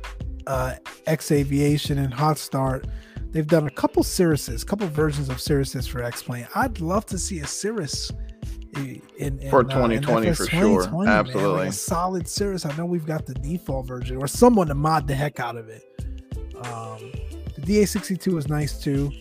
[0.47, 0.75] uh,
[1.06, 2.88] X Aviation and Hot Start,
[3.32, 6.47] they've done a couple Cirruses, a couple versions of Cirruses for X Plane.
[6.56, 8.12] I'd love to see a Cirrus
[8.76, 9.02] in,
[9.40, 10.62] in For in, uh, 2020 in for FS sure.
[10.62, 11.18] 2020, man.
[11.18, 11.68] Like Absolutely.
[11.68, 12.66] a solid Cirrus.
[12.66, 15.70] I know we've got the default version, or someone to mod the heck out of
[15.70, 15.84] it.
[16.58, 17.12] Um,
[17.56, 19.12] the DA62 is nice too,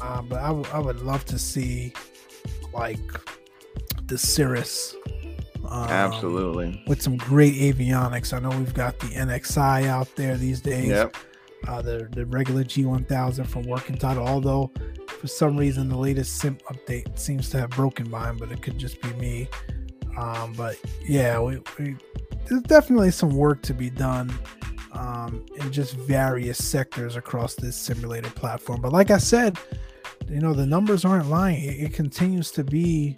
[0.00, 1.92] uh, but I w- I would love to see
[2.72, 3.00] like
[4.06, 4.94] the Cirrus.
[5.68, 6.82] Um, Absolutely.
[6.86, 8.32] With some great avionics.
[8.32, 10.88] I know we've got the NXI out there these days.
[10.88, 11.16] Yep.
[11.68, 14.72] Uh, the, the regular G1000 from Working Title, although
[15.20, 18.78] for some reason the latest SIMP update seems to have broken mine, but it could
[18.78, 19.48] just be me.
[20.16, 21.96] Um, but yeah, we, we,
[22.46, 24.32] there's definitely some work to be done
[24.92, 28.80] um, in just various sectors across this simulator platform.
[28.80, 29.58] But like I said,
[30.28, 31.62] you know, the numbers aren't lying.
[31.62, 33.14] It, it continues to be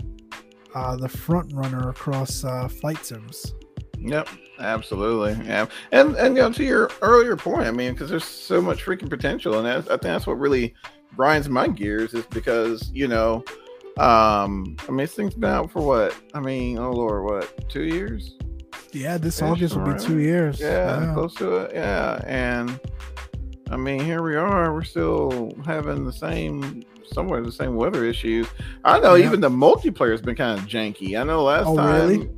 [0.75, 3.55] uh, the front runner across uh, flight sims.
[3.99, 4.29] Yep.
[4.59, 5.45] Absolutely.
[5.45, 5.67] Yeah.
[5.91, 9.11] And and you know, to your earlier point, I mean, because there's so much freaking
[9.11, 10.75] potential, and I think that's what really
[11.17, 13.45] grinds my gears is because you know,
[13.99, 16.17] um, I mean, this thing's been out for what?
[16.35, 17.69] I mean, oh lord, what?
[17.69, 18.37] Two years?
[18.93, 20.61] Yeah, this Ish, August will be two years.
[20.61, 21.73] Yeah, close to it.
[21.75, 22.79] Yeah, and
[23.71, 24.73] I mean, here we are.
[24.75, 28.47] We're still having the same, somewhere the same weather issues.
[28.85, 29.27] I know Yeah.
[29.27, 31.19] even the multiplayer has been kind of janky.
[31.19, 31.95] I know last Oh, time.
[32.11, 32.31] really?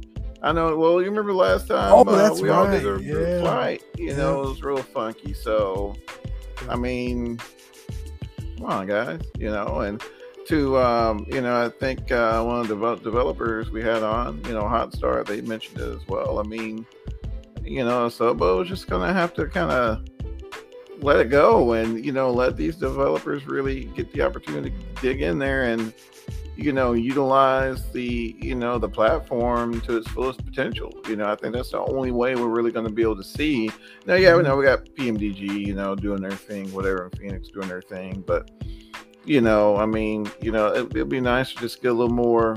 [0.44, 0.76] I know.
[0.76, 1.92] Well, you remember last time?
[1.92, 3.40] Oh, uh, that's we all did a yeah.
[3.40, 3.82] flight.
[3.96, 4.16] You Yeah.
[4.18, 5.32] know, it was real funky.
[5.34, 5.96] So,
[6.68, 7.40] I mean,
[8.56, 9.20] come on, guys.
[9.38, 10.02] You know, and
[10.46, 14.42] to um, you know, I think uh, one of the devel- developers we had on,
[14.44, 16.38] you know, Hot Start, they mentioned it as well.
[16.38, 16.86] I mean,
[17.62, 20.04] you know, Asobo is just gonna have to kind of
[21.00, 25.22] let it go and you know let these developers really get the opportunity to dig
[25.22, 25.92] in there and
[26.56, 31.34] you know utilize the you know the platform to its fullest potential you know i
[31.34, 33.70] think that's the only way we're really going to be able to see
[34.06, 37.48] now yeah we know we got pmdg you know doing their thing whatever and phoenix
[37.48, 38.50] doing their thing but
[39.24, 42.14] you know i mean you know it, it'd be nice to just get a little
[42.14, 42.56] more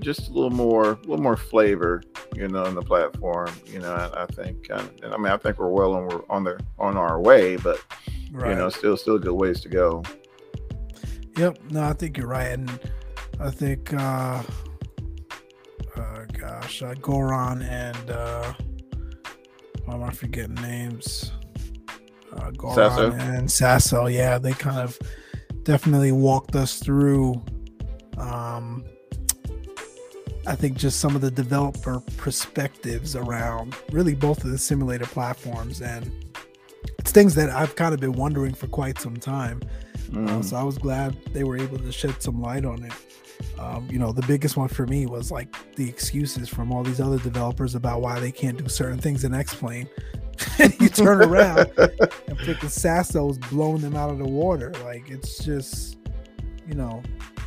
[0.00, 2.02] just a little more a little more flavor
[2.36, 5.36] you know in the platform you know i, I think uh, and i mean i
[5.36, 7.82] think we're well on we're on the on our way but
[8.30, 8.50] Right.
[8.50, 10.02] you know still still good ways to go
[11.38, 11.70] Yep.
[11.70, 12.68] No, I think you're right, and
[13.40, 14.42] I think, uh,
[15.96, 18.52] uh gosh, uh, Goran and uh,
[19.84, 21.32] why am I forgetting names?
[22.32, 23.12] Uh, Goran Saso.
[23.12, 24.12] and Saso.
[24.12, 24.98] Yeah, they kind of
[25.62, 27.42] definitely walked us through.
[28.16, 28.84] Um,
[30.46, 35.80] I think just some of the developer perspectives around really both of the simulator platforms,
[35.80, 36.10] and
[36.98, 39.60] it's things that I've kind of been wondering for quite some time.
[40.10, 40.44] Uh, Mm.
[40.44, 42.92] so I was glad they were able to shed some light on it.
[43.58, 47.00] Um, you know, the biggest one for me was like the excuses from all these
[47.00, 49.88] other developers about why they can't do certain things in X-Plane.
[50.58, 54.72] and you turn around and freaking Saso's blowing them out of the water.
[54.84, 55.98] Like it's just,
[56.66, 57.02] you know,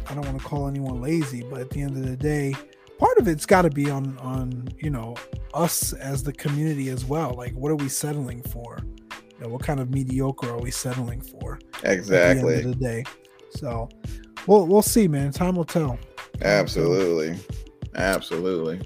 [0.10, 2.54] I don't want to call anyone lazy, but at the end of the day,
[2.98, 5.16] part of it's got to be on on you know
[5.54, 7.34] us as the community as well.
[7.34, 8.80] Like, what are we settling for?
[9.38, 11.60] You know, what kind of mediocre are we settling for?
[11.76, 13.04] at the exactly end of the day.
[13.52, 13.90] So
[14.48, 15.32] we'll we'll see, man.
[15.32, 15.98] Time will tell.
[16.42, 17.38] absolutely
[17.96, 18.80] absolutely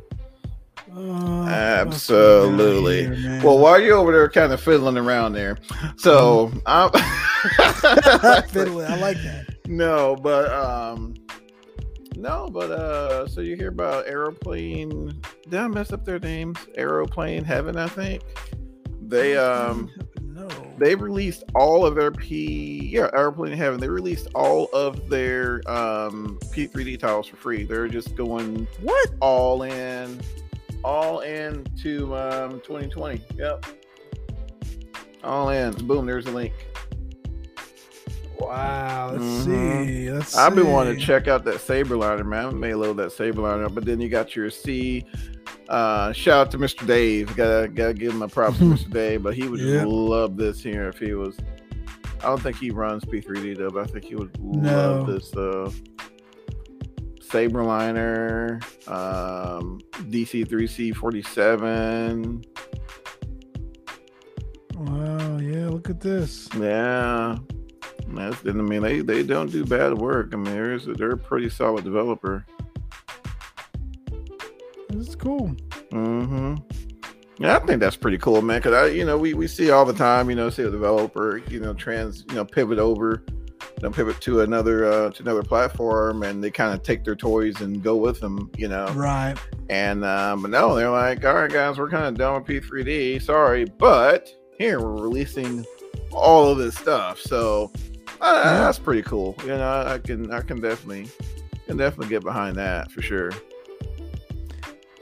[0.91, 3.15] Uh, what else we got Absolutely.
[3.15, 5.57] here, well while you're over there kind of fiddling around there
[5.97, 6.89] so i'm
[8.49, 9.45] Fiddling, I like that.
[9.67, 11.13] no but um
[12.15, 17.43] no but uh so you hear about aeroplane did i mess up their names aeroplane
[17.43, 18.21] heaven i think
[19.01, 19.91] they um.
[20.77, 23.79] They released all of their P yeah Airplane in Heaven.
[23.79, 27.63] They released all of their um P3D tiles for free.
[27.63, 29.09] They're just going what?
[29.21, 30.19] all in,
[30.83, 33.21] all in to um 2020.
[33.37, 33.65] Yep,
[35.23, 35.73] all in.
[35.87, 36.05] Boom.
[36.05, 36.53] There's a link.
[38.37, 39.11] Wow.
[39.13, 39.45] Let's Mhm.
[39.45, 40.11] see.
[40.11, 40.35] Let's.
[40.35, 42.45] I've been wanting to check out that saber liner, man.
[42.47, 45.05] I may load that Sabreliner, up, but then you got your C.
[45.69, 46.85] Uh, shout out to Mr.
[46.85, 47.35] Dave.
[47.35, 48.89] Gotta gotta give him a props to Mr.
[48.91, 49.83] Dave, but he would Yeah.
[49.85, 51.37] love this here if he was.
[52.19, 54.71] I don't think he runs P3D though, but I think he would No.
[54.71, 55.69] love this uh
[57.21, 62.45] Sabreliner, um, DC3C47.
[64.75, 66.47] Wow, yeah, look at this.
[66.57, 67.37] Yeah.
[68.09, 70.29] That's, I mean, they, they don't do bad work.
[70.33, 72.45] I mean, there's, they're a pretty solid developer.
[74.97, 75.55] This is cool.
[75.91, 76.55] Mm-hmm.
[77.37, 78.59] Yeah, I think that's pretty cool, man.
[78.59, 81.37] Because I, you know, we, we see all the time, you know, see a developer,
[81.49, 85.43] you know, trans, you know, pivot over, you know, pivot to another uh, to another
[85.43, 88.87] platform, and they kind of take their toys and go with them, you know.
[88.93, 89.35] Right.
[89.69, 93.21] And um, but no, they're like, all right, guys, we're kind of done with P3D.
[93.21, 95.65] Sorry, but here we're releasing
[96.13, 97.19] all of this stuff.
[97.19, 97.69] So
[98.21, 98.57] uh, Yeah.
[98.59, 99.35] that's pretty cool.
[99.41, 101.09] You know, I can I can definitely
[101.67, 103.31] can definitely get behind that for sure.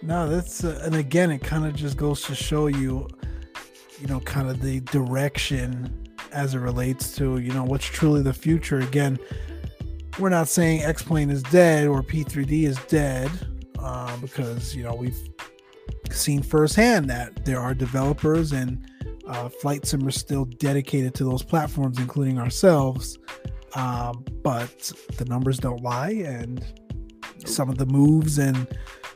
[0.03, 3.07] No, that's uh, and again, it kind of just goes to show you,
[4.01, 8.33] you know, kind of the direction as it relates to you know what's truly the
[8.33, 8.79] future.
[8.79, 9.17] Again,
[10.19, 13.31] we're not saying X Plane is dead or P3D is dead,
[13.79, 15.17] uh, because you know we've
[16.11, 18.85] seen firsthand that there are developers and
[19.25, 23.19] uh, flight simmers still dedicated to those platforms, including ourselves.
[23.75, 26.61] Um, but the numbers don't lie, and
[27.45, 28.67] some of the moves and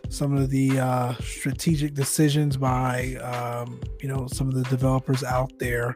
[0.09, 5.51] some of the uh, strategic decisions by um, you know some of the developers out
[5.59, 5.93] there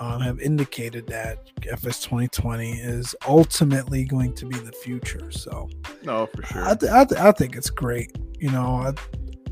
[0.00, 5.30] um, have indicated that FS 2020 is ultimately going to be the future.
[5.30, 5.68] So
[6.02, 6.64] No, for sure.
[6.64, 8.16] I, th- I, th- I think it's great.
[8.38, 8.94] You know, I,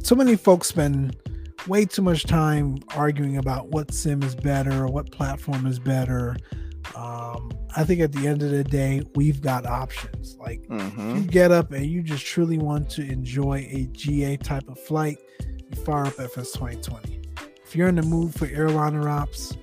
[0.03, 1.17] so many folks spend
[1.67, 6.37] way too much time arguing about what sim is better or what platform is better.
[7.77, 10.37] I think at the end of the day, we've got options.
[10.39, 11.17] Like mm-hmm.
[11.17, 15.19] you get up and you just truly want to enjoy a GA type of flight,
[15.41, 17.21] you fire up FS 2020.
[17.65, 19.57] If you're in the mood for airliner ops,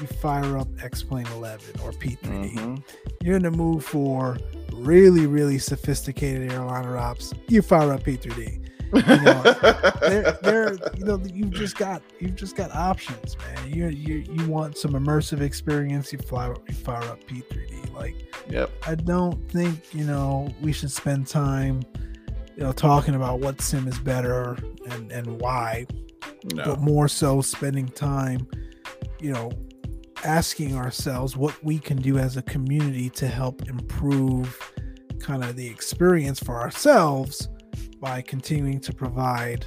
[0.00, 2.54] you fire up X Plane 11 or P3D.
[2.54, 2.74] Mm-hmm.
[3.22, 4.38] You're in the mood for
[4.72, 8.69] really, really sophisticated airliner ops, you fire up P3D.
[10.00, 13.72] They're, they're, you know, you've just got, you've just got options, man.
[13.72, 17.92] You, you, you want some immersive experience, you fly, you fire up P3D.
[17.94, 18.16] Like,
[18.48, 18.70] yep.
[18.86, 21.82] I don't think you know we should spend time,
[22.56, 24.56] you know, talking about what sim is better
[24.90, 25.86] and and why,
[26.54, 26.64] No.
[26.64, 28.48] but more so spending time,
[29.20, 29.52] you know,
[30.24, 34.58] asking ourselves what we can do as a community to help improve
[35.20, 37.48] kind of the experience for ourselves
[38.00, 39.66] by continuing to provide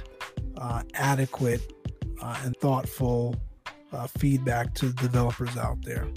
[0.58, 1.72] uh, adequate
[2.20, 3.36] uh, and thoughtful
[3.92, 6.08] uh, feedback to developers out there.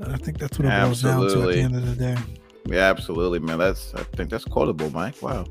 [0.00, 2.16] And I think that's what it boils down to at the end of the day.
[2.66, 3.58] Yeah, absolutely, man.
[3.58, 5.16] That's I think that's quotable, Mike.
[5.22, 5.46] Wow.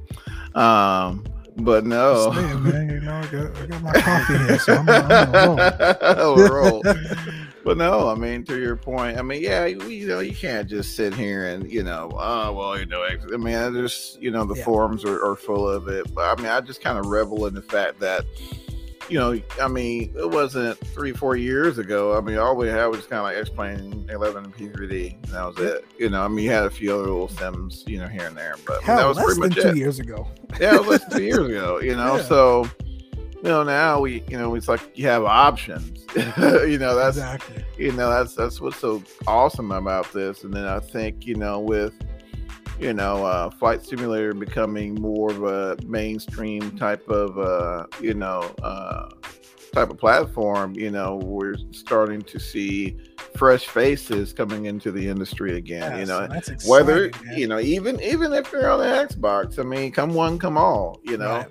[0.56, 1.26] Um,
[1.58, 2.32] but no.
[2.34, 4.88] Saying, man, you know, I got, I got my coffee here, so I'm,
[6.18, 6.48] roll.
[6.50, 6.84] roll.
[7.64, 10.70] but no, I mean, to your point, I mean, yeah, you, you know, you can't
[10.70, 14.32] just sit here and you know, oh well, you know, I mean, I just you
[14.32, 14.64] know, the Yeah.
[14.66, 16.14] forums are, are full of it.
[16.14, 18.26] But I mean, I just kind of revel in the fact that.
[19.10, 22.18] You know, I mean, it wasn't three, four years ago.
[22.18, 25.34] I mean, all we had was kind of like X Plane 11 and P3D, and
[25.34, 25.86] that was it.
[25.98, 28.38] You know, I mean, you had a few other little sims, you know, here and
[28.38, 30.28] there, but that Hell, was less pretty much two it years ago.
[30.60, 32.18] yeah, it was less than two years ago, you know.
[32.18, 32.24] Yeah.
[32.24, 36.06] So, you know, now we, you know, it's like you have options.
[36.16, 37.64] you know, that's exactly.
[37.78, 40.44] you know, that's that's what's so awesome about this.
[40.44, 41.94] And then I think, you know, with
[42.80, 48.42] you know, uh, flight simulator becoming more of a mainstream type of, uh, you know,
[48.62, 49.10] uh,
[49.74, 52.96] type of platform, you know, we're starting to see
[53.36, 56.00] fresh faces coming into the industry again.
[56.00, 57.38] you know, that's exciting, whether man.
[57.38, 61.00] you know even even if you're on the xbox i mean come one come all
[61.04, 61.46] you know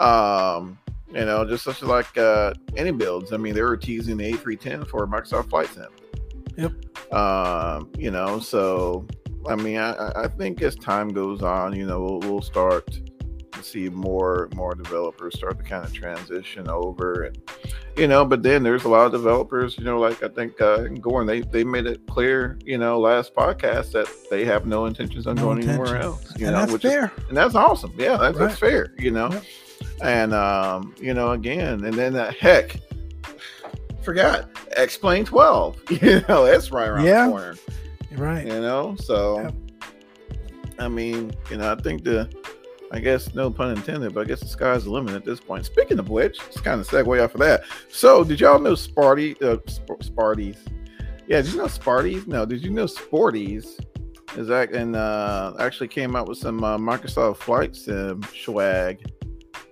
[0.00, 0.56] Right.
[0.56, 0.78] um
[1.12, 5.06] you know just such like uh iniBuilds i mean they were teasing the a310 for
[5.06, 5.88] microsoft flight sim
[6.56, 7.12] Yep.
[7.12, 9.06] um you know so
[9.48, 12.86] i mean i I- think as time goes on you know we'll, we'll start
[13.52, 17.38] to see more more developers start to kind of transition over and
[17.96, 20.80] you know but then there's a lot of developers you know like i think uh
[21.00, 25.26] Goran, they they made it clear you know last podcast that they have no intentions
[25.26, 27.12] on No going anywhere else you and know that's which is fair.
[27.28, 29.44] and that's awesome yeah that's, that's fair you know Yep.
[30.02, 32.76] and um you know again and then uh, heck
[34.02, 37.24] forgot X Plane 12 you know that's right around Yeah.
[37.26, 37.54] the corner
[38.16, 38.46] right.
[38.46, 39.54] you know so Yep.
[40.78, 42.28] i mean you know i think the
[42.92, 45.64] i guess no pun intended but i guess the sky's the limit at this point
[45.66, 49.40] speaking of which it's kind of segue off of that so did y'all know sparty
[49.42, 50.58] uh, Sp- sparties
[51.26, 53.78] yeah did you know sparties no did you know Sporty's
[54.36, 59.00] is that and uh actually came out with some uh, microsoft flight sim swag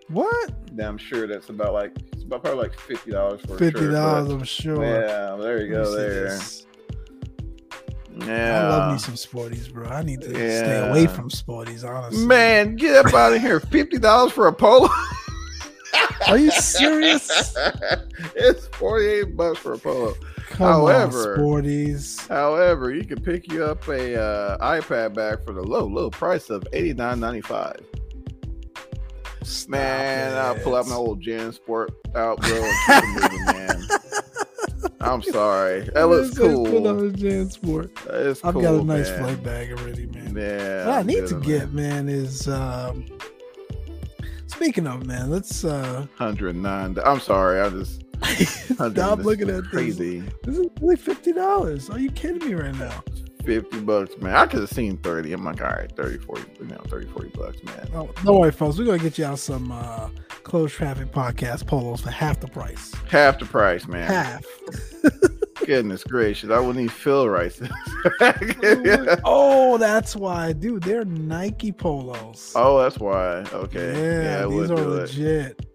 [0.09, 0.53] What?
[0.76, 4.30] that i'm sure that's about like it's about probably like $50 for a Fifty dollars,
[4.30, 4.82] I'm sure.
[4.84, 6.63] yeah there you go there this.
[8.16, 8.60] Yeah.
[8.64, 9.88] I love me some Sporty's, bro.
[9.88, 12.24] I need to stay away from Sporty's, honestly.
[12.26, 13.60] Man, get up out of here.
[13.60, 14.88] Fifty dollars for a polo.
[16.28, 17.54] Are you serious?
[18.36, 20.14] it's forty-eight bucks for a polo.
[20.50, 22.26] Come However- on, Sporty's.
[22.28, 26.50] However, you can pick you up a uh, iPad back for the low, low price
[26.50, 27.80] of eighty-nine ninety-five.
[29.42, 30.98] Stop Man, I'll pull out my it.
[30.98, 33.86] old JanSport out, bro, and keep moving, man.
[35.05, 35.82] I'm sorry.
[35.94, 36.88] That looks says Put cool.
[36.88, 37.90] on a JanSport.
[38.30, 39.18] It's I've got a nice man.
[39.20, 40.34] flight bag already, man.
[40.36, 40.86] Yeah.
[40.86, 41.72] what I need to get, that.
[41.72, 43.07] man, is um
[44.46, 46.98] speaking of man, let's uh 109.
[47.05, 47.61] I'm sorry.
[47.61, 48.02] I just
[48.92, 49.70] stop looking is at this.
[49.72, 50.20] crazy.
[50.42, 51.90] This is only fifty dollars.
[51.90, 53.02] Are you kidding me right now?
[53.45, 54.34] 50 bucks, man.
[54.34, 55.32] I could have seen 30.
[55.32, 57.88] I'm like, all right, 30, 40, you know, 30, 40 bucks, man.
[57.95, 58.78] Oh, don't worry, folks.
[58.78, 60.09] We're gonna get you out some uh
[60.42, 62.92] closed traffic podcast polos for half the price.
[63.09, 64.09] Half the price, man.
[64.09, 64.45] Half.
[65.66, 66.51] Goodness gracious.
[66.51, 67.59] I wouldn't even feel right.
[69.24, 70.82] oh, that's why, dude.
[70.82, 72.53] They're Nike polos.
[72.55, 73.45] Oh, that's why.
[73.53, 73.92] Okay.
[73.95, 75.73] yeah, Yeah, these are do it.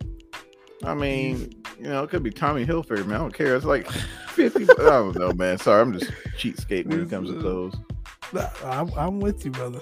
[0.84, 3.16] I mean, you know, it could be Tommy Hilfiger, man.
[3.16, 3.56] I don't care.
[3.56, 3.90] It's like
[4.30, 4.64] 50.
[4.64, 5.58] I don't know, man.
[5.58, 7.76] Sorry, I'm just cheapskate when it comes to clothes.
[8.64, 9.82] I'm, I'm with you, brother.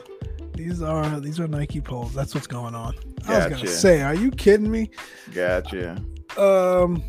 [0.56, 2.14] These are these are Nike poles.
[2.14, 2.95] That's what's going on.
[3.28, 4.89] I was gonna say, are you kidding me?
[5.34, 6.02] Gotcha.
[6.38, 7.04] Um,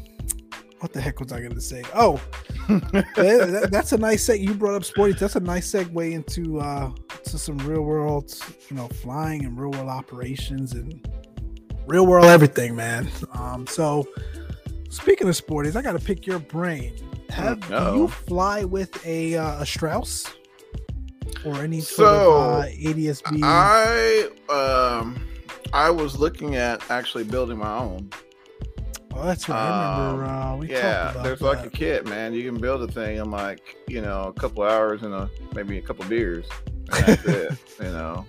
[0.81, 1.83] what the heck was I gonna say?
[1.95, 2.21] Oh,
[2.69, 4.41] that- that- that's a nice seg.
[4.41, 5.15] You brought up sporty.
[5.15, 6.91] That's a nice segue into uh
[7.25, 8.35] to some real world,
[8.69, 11.09] you know, flying and real world operations and
[11.89, 13.09] real world everything, man.
[13.33, 14.07] Um, so
[14.91, 16.93] speaking of Sporty's, I got to pick your brain.
[17.31, 17.97] Have do Uh-oh.
[17.97, 20.27] you fly with a uh, a Stratus
[21.45, 23.41] or any sort So, of uh, ADSB?
[23.43, 25.21] I um
[25.73, 28.09] I was looking at actually building my own.
[29.15, 29.59] oh, that's right.
[29.59, 31.45] I remember uh, we yeah, there's that.
[31.45, 32.33] like a kit, man.
[32.33, 35.77] You can build a thing in like you know a couple hours and a maybe
[35.79, 36.47] a couple beers.
[36.93, 37.53] And that's it.
[37.79, 38.27] You know.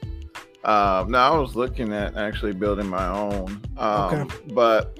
[0.64, 3.62] Um, now I was looking at actually building my own.
[3.78, 4.36] Um, Okay.
[4.53, 4.97] But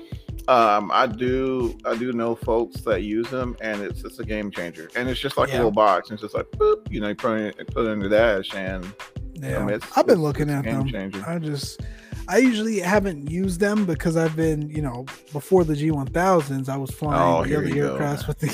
[0.48, 4.50] um, I do I do know folks that use them, and it's it's a game
[4.52, 4.90] changer.
[4.96, 5.56] And it's just like Yeah.
[5.56, 6.10] a little box.
[6.10, 8.54] And it's just like boop, you know, you put it put it in the dash,
[8.56, 8.92] and
[9.36, 10.88] yeah, mean, it's- I've been looking at game them.
[10.90, 11.24] changer.
[11.28, 11.82] I just,
[12.28, 16.92] I usually haven't used them because I've been, you know, before the G1000s, I was
[16.92, 18.48] flying Oh, the other aircrafts with the.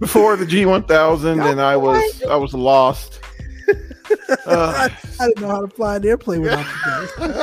[0.00, 3.20] before the G1000, and I was I was lost.
[4.46, 4.88] Uh,
[5.20, 6.64] I didn't know how to fly an airplane without
[7.18, 7.34] the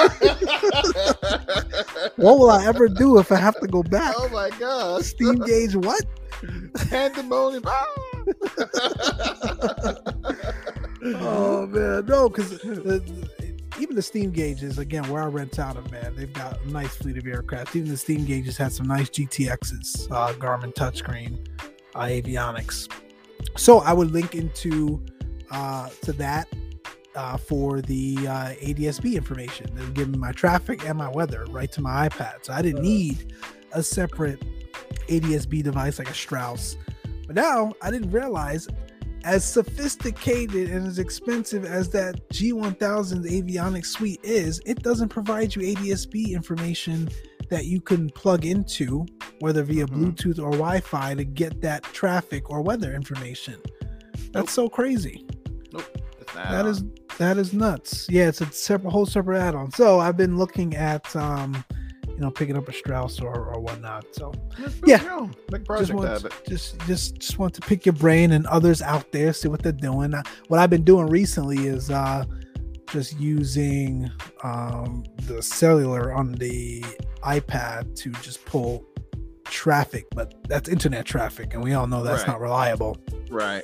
[1.13, 2.11] guys.
[2.15, 4.13] What will I ever do if I have to go back?
[4.17, 5.03] oh my gosh!
[5.03, 6.03] Steam gauge, what?
[6.89, 7.63] Pandemonium!
[7.65, 7.85] Ah!
[11.03, 12.53] Oh man, no, because
[13.79, 16.95] even the steam gauges, again, where I rent out of, man, they've got a nice
[16.95, 17.75] fleet of aircraft.
[17.75, 21.47] Even the steam gauges had some nice GTXs, uh, Garmin touchscreen,
[21.95, 22.91] uh, avionics.
[23.57, 25.01] So I would link into
[25.49, 26.47] uh, to that
[27.15, 29.67] uh, for the uh, ADSB information.
[29.73, 32.45] They'll give me my traffic and my weather right to my iPad.
[32.45, 33.33] So I didn't need
[33.73, 34.41] a separate
[35.07, 36.77] ADSB device like a Stratus.
[37.27, 38.67] But now I didn't realize
[39.23, 42.77] as sophisticated and as expensive as that G1000
[43.29, 47.07] avionics suite is, it doesn't provide you ADSB information
[47.49, 49.05] that you can plug into,
[49.39, 50.13] whether via Mhm.
[50.13, 53.55] Bluetooth or Wi Fi, to get that traffic or weather information.
[54.31, 55.25] That's so crazy.
[55.73, 55.81] An
[56.33, 56.83] That is
[57.17, 58.07] that is nuts.
[58.09, 59.71] Yeah, it's a separate whole separate add-on.
[59.71, 61.63] So I've been looking at um,
[62.07, 64.05] you know, picking up a Stratus or, or whatnot.
[64.13, 64.31] So
[64.85, 64.97] yeah.
[65.49, 66.33] Big just project want habit.
[66.47, 69.71] just just just want to pick your brain and others out there see what they're
[69.71, 72.23] doing Uh, what i've been doing recently is uh
[72.91, 74.09] just using
[74.43, 76.83] um the cellular on the
[77.23, 78.83] ipad to just pull
[79.45, 82.27] traffic but that's internet traffic and we all know that's Right.
[82.29, 82.97] not reliable
[83.29, 83.63] Right.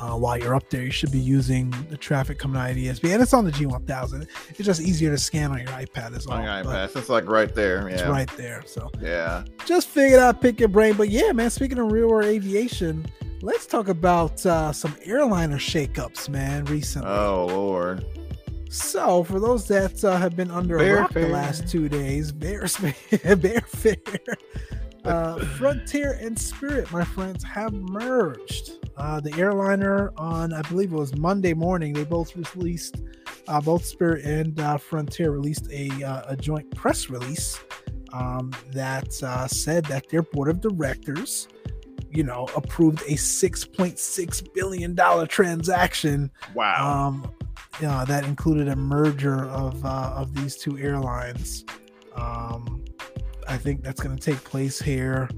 [0.00, 3.12] Uh, while you're up there you should be using the traffic coming out of ESB
[3.12, 6.38] and it's on the G1000 it's just easier to scan on your iPad as well
[6.38, 6.96] On your iPad.
[6.96, 7.86] It's like right there.
[7.88, 9.44] it's right there so Yeah.
[9.66, 10.94] just figured I'd pick your brain.
[10.94, 13.06] But yeah, man, speaking of real world aviation,
[13.42, 17.08] let's talk about uh, some airliner shakeups, man, recently.
[17.10, 18.04] Oh Lord.
[18.72, 21.24] So, for those that uh, have been under Bear a rock Fair.
[21.26, 22.66] the last two days, Bear,
[23.36, 23.96] Bear Fair,
[25.04, 28.79] uh, Frontier and Spirit, my friends, have merged.
[29.00, 33.00] Uh, the airliner on, I believe it was Monday morning, they both released,
[33.48, 37.58] uh, both Spirit and uh, Frontier released a, uh, a joint press release
[38.12, 41.48] um, that uh, said that their board of directors,
[42.10, 44.94] you know, approved a $6.6 billion
[45.28, 47.08] transaction Wow.
[47.08, 47.32] um,
[47.80, 51.64] yeah, that included a merger of uh, of these two airlines.
[52.14, 52.84] Um,
[53.48, 55.30] I think that's going to take place here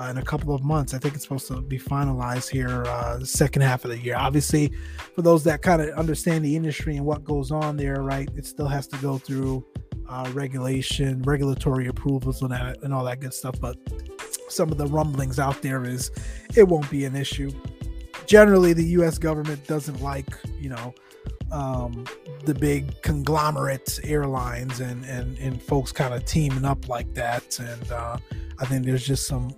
[0.00, 0.94] uh, in a couple of months.
[0.94, 4.16] I think it's supposed to be finalized here uh, the second half of the year.
[4.16, 4.72] Obviously,
[5.14, 8.46] for those that kind of understand the industry and what goes on there, right, it
[8.46, 9.64] still has to go through
[10.08, 13.60] uh, regulation, regulatory approvals, and, that, and all that good stuff.
[13.60, 13.76] But
[14.48, 16.10] some of the rumblings out there is
[16.56, 17.50] it won't be an issue.
[18.26, 19.18] Generally, the U.S.
[19.18, 20.28] government doesn't like,
[20.58, 20.94] you know,
[21.52, 22.06] um,
[22.44, 27.58] the big conglomerate airlines and and and folks kind of teaming up like that.
[27.58, 28.18] And uh,
[28.60, 29.50] I think there's just some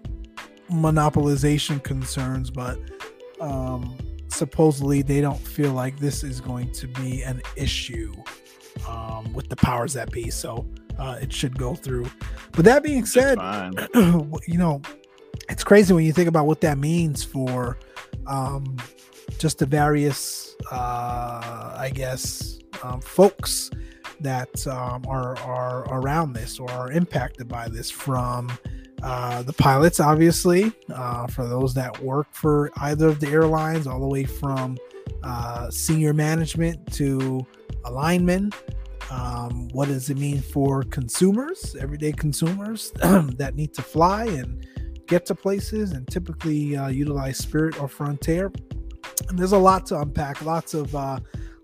[0.71, 2.79] monopolization concerns, but
[3.41, 3.97] um,
[4.29, 8.13] supposedly they don't feel like this is going to be an issue
[8.89, 10.31] um, with the powers that be.
[10.31, 10.67] So
[10.99, 12.07] uh, it should go through.
[12.53, 13.39] But that being said,
[13.95, 14.83] you know,
[15.49, 17.79] it's crazy when you think about what that means for
[18.27, 18.77] um,
[19.39, 23.71] just the various, uh, I guess, um, folks
[24.21, 28.51] that um, are are around this or are impacted by this from
[29.03, 34.01] uh, the pilots, obviously, uh, for those that work for either of the airlines, all
[34.01, 34.79] the way from
[35.25, 37.45] uh, senior management to
[37.85, 38.53] a lineman.
[39.11, 44.67] Um, what does it mean for consumers, everyday consumers that need to fly and
[45.07, 48.53] get to places and typically uh, utilize Spirit or Frontier?
[49.29, 51.19] And there's a lot to unpack, lots of uh,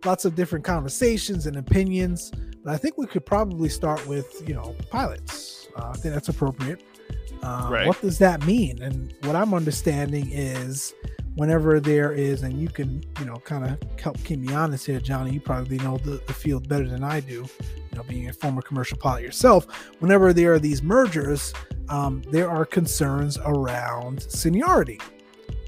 [0.05, 2.33] lots of different conversations and opinions.
[2.65, 5.69] But I think we could probably start with you know pilots.
[5.77, 6.83] Uh, I think that's appropriate.
[7.43, 7.87] Uh, right.
[7.87, 8.83] What does that mean?
[8.83, 10.95] And what I'm understanding is
[11.39, 14.99] whenever there is, and you can, you know, kind of help keep me honest here,
[14.99, 18.33] Johnny, you probably know the, the field better than I do, you know, being a
[18.33, 19.67] former commercial pilot yourself.
[20.01, 21.55] Whenever there are these mergers,
[21.89, 25.01] um, there are concerns around seniority.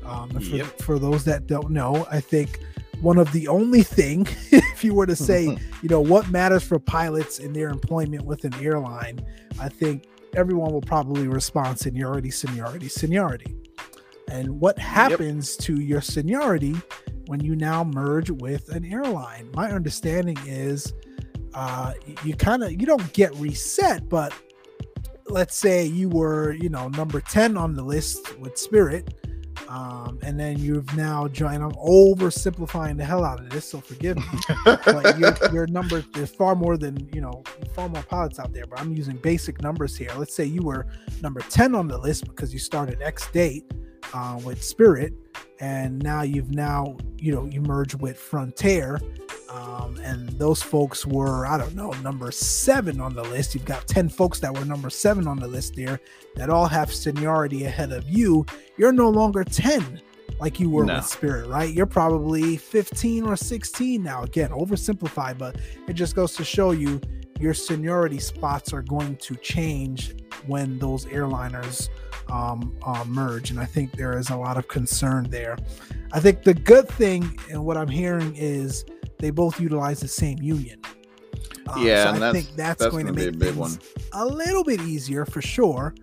[0.04, 0.66] Um, for, yep.
[0.80, 2.58] for those that don't know, I think
[3.00, 5.44] one of the only thing, if you were to say,
[5.82, 9.24] you know, what matters for pilots in their employment with an airline,
[9.60, 13.56] I think everyone will probably respond seniority, seniority, seniority.
[14.30, 15.66] And what happens yep.
[15.66, 16.76] to your seniority
[17.26, 19.50] when you now merge with an airline?
[19.54, 20.92] My understanding is
[21.54, 24.32] uh, you kind of you don't get reset, but
[25.28, 29.14] let's say you were you know number 10 on the list with Spirit
[29.70, 31.62] um, and then you've now joined.
[31.62, 34.24] I'm oversimplifying the hell out of this, so forgive me.
[34.64, 38.66] but your, your number there's far more than you know, far more pilots out there.
[38.66, 40.10] But I'm using basic numbers here.
[40.16, 40.86] Let's say you were
[41.22, 43.64] number 10 on the list because you started X date
[44.12, 45.12] uh, with Spirit,
[45.60, 49.00] and now you've now you know you merge with Frontier,
[49.50, 53.54] um, and those folks were, I don't know, number seven on the list.
[53.54, 56.00] You've got 10 folks that were number seven on the list there
[56.36, 58.46] that all have seniority ahead of you.
[58.76, 60.00] You're no longer 10
[60.38, 60.96] like you were no.
[60.96, 61.72] with Spirit, right?
[61.72, 64.22] You're probably 15 or 16 now.
[64.22, 65.56] Again, oversimplified, but
[65.88, 67.00] it just goes to show you
[67.40, 70.14] your seniority spots are going to change
[70.46, 71.88] when those airliners
[72.30, 73.50] um, uh, merge.
[73.50, 75.56] And I think there is a lot of concern there.
[76.12, 78.84] I think the good thing, and what I'm hearing is,
[79.18, 80.80] they both utilize the same union.
[81.68, 83.78] Um, yeah, so I think that's, that's going to make things one.
[84.12, 85.94] a little bit easier for sure.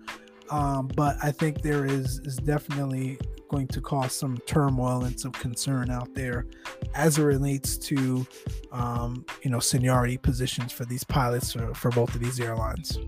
[0.50, 3.18] Um, but I think there is is definitely
[3.48, 6.46] going to cause some turmoil and some concern out there
[6.94, 8.26] as it relates to
[8.72, 12.98] um, you know seniority positions for these pilots for, for both of these airlines.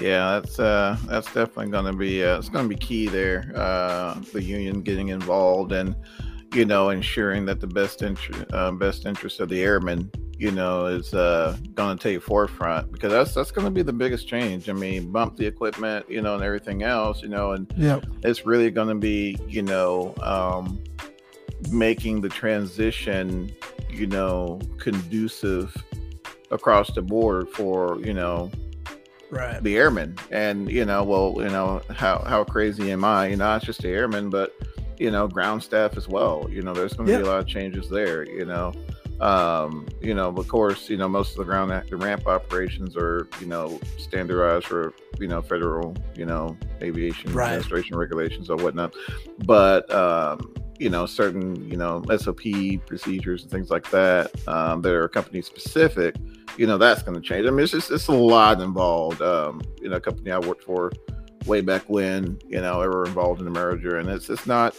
[0.00, 3.52] Yeah, that's uh, that's definitely going to be uh, it's going to be key there.
[3.54, 5.94] Uh, the union getting involved and
[6.54, 10.86] you know, ensuring that the best interest uh, best interest of the airmen, you know,
[10.86, 14.68] is uh, going to take forefront because that's that's going to be the biggest change.
[14.68, 18.46] I mean, bump the equipment, you know, and everything else, you know, and yeah, it's
[18.46, 20.82] really going to be, you know, um,
[21.70, 23.52] making the transition,
[23.90, 25.76] you know, conducive
[26.50, 28.50] across the board for you know
[29.30, 33.36] right the airmen and you know well you know how how crazy am i you
[33.36, 34.54] know not just the airmen but
[34.98, 36.46] you know, ground staff as well.
[36.50, 38.24] You know, there's going to be a lot of changes there.
[38.28, 38.72] You know,
[39.20, 43.28] um, you know, of course, you know, most of the ground the ramp operations are,
[43.40, 47.46] you know, standardized for, you know, federal, you know, aviation right.
[47.46, 48.94] administration regulations or whatnot.
[49.44, 52.42] But, um, you know, certain, you know, SOP
[52.86, 56.16] procedures and things like that um, that are company specific,
[56.56, 57.46] you know, that's going to change.
[57.46, 59.20] I mean, it's just, it's a lot involved.
[59.22, 60.92] Um, you know, a company I worked for,
[61.46, 64.76] way back when, you know, ever involved in a merger, and it's it's not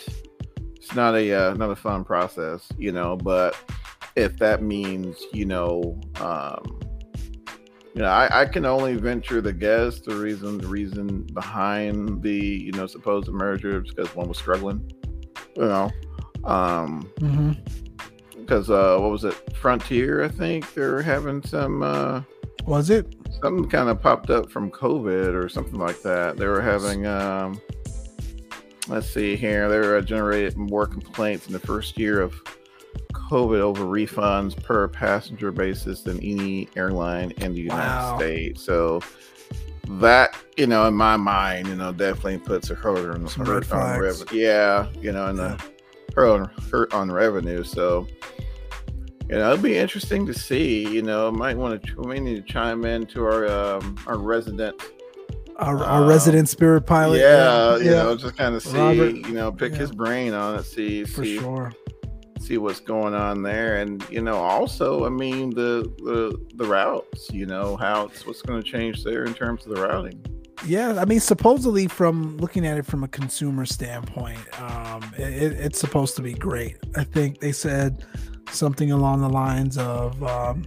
[0.75, 3.17] it's not a uh, not a fun process, you know.
[3.17, 3.57] But
[4.15, 6.79] if that means, you know, um,
[7.93, 12.37] you know, I, I can only venture the guess the reason the reason behind the
[12.37, 14.89] you know supposed merger is because one was struggling,
[15.55, 15.91] you know.
[16.43, 17.51] Um, mm-hmm
[18.49, 20.23] because uh, what was it, Frontier?
[20.23, 22.23] I think they're having some uh,
[22.65, 23.15] Was it?
[23.43, 26.35] Something kind of popped up from COVID or something like that.
[26.35, 27.61] They were having, um,
[28.87, 32.33] let's see here, they were generating more complaints in the first year of
[33.13, 38.17] COVID over refunds per passenger basis than any airline in the United Wow.
[38.17, 38.63] States.
[38.63, 38.99] So
[39.99, 43.71] that, you know, in my mind, you know, definitely puts a hurt on, Some hurt
[43.71, 44.25] on revenue.
[44.31, 45.57] Yeah, you know, and Yeah.
[45.57, 47.63] the hurt on, hurt on revenue.
[47.63, 48.07] So,
[49.29, 50.87] you know, it'll be interesting to see.
[50.87, 54.79] You know, might want to we need to chime in to our um, our resident.
[55.57, 57.19] Our, our Uh, resident spirit pilot.
[57.19, 58.77] yeah, you know, just kind of see.
[58.77, 59.79] Robert, you know, pick yeah.
[59.79, 60.63] his brain on it.
[60.63, 61.73] See, for see, sure.
[62.49, 67.29] See what's going on there, and you know, also, I mean, the the the routes.
[67.31, 70.19] You know, how it's what's going to change there in terms of the routing.
[70.65, 75.79] Yeah, I mean, supposedly from looking at it from a consumer standpoint, um, it, it's
[75.79, 76.75] supposed to be great.
[76.97, 78.03] I think they said
[78.51, 80.65] something along the lines of um,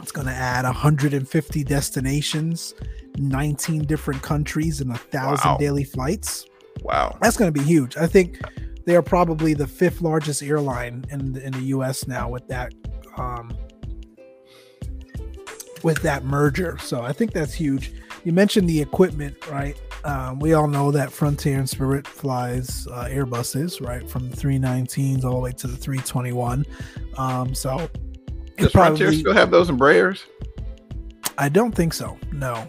[0.00, 2.74] it's going to add 150 destinations,
[3.16, 5.56] 19 different countries, and a thousand Wow.
[5.56, 6.46] daily flights.
[6.82, 7.18] Wow.
[7.20, 7.96] That's going to be huge.
[7.96, 8.38] I think
[8.88, 12.06] they are probably the fifth largest airline in the, in the U.S.
[12.06, 12.72] now with that
[13.18, 13.54] um,
[15.82, 16.78] with that merger.
[16.78, 17.92] So I think that's huge.
[18.24, 19.78] You mentioned the equipment, right?
[20.04, 25.22] Um, we all know that Frontier and Spirit flies uh, Airbuses, right, from the 319s
[25.22, 26.64] all the way to the 321.
[27.18, 27.90] Um, so
[28.56, 30.22] Does Frontier still have those Embraers?
[31.36, 32.16] I don't think so.
[32.32, 32.66] No,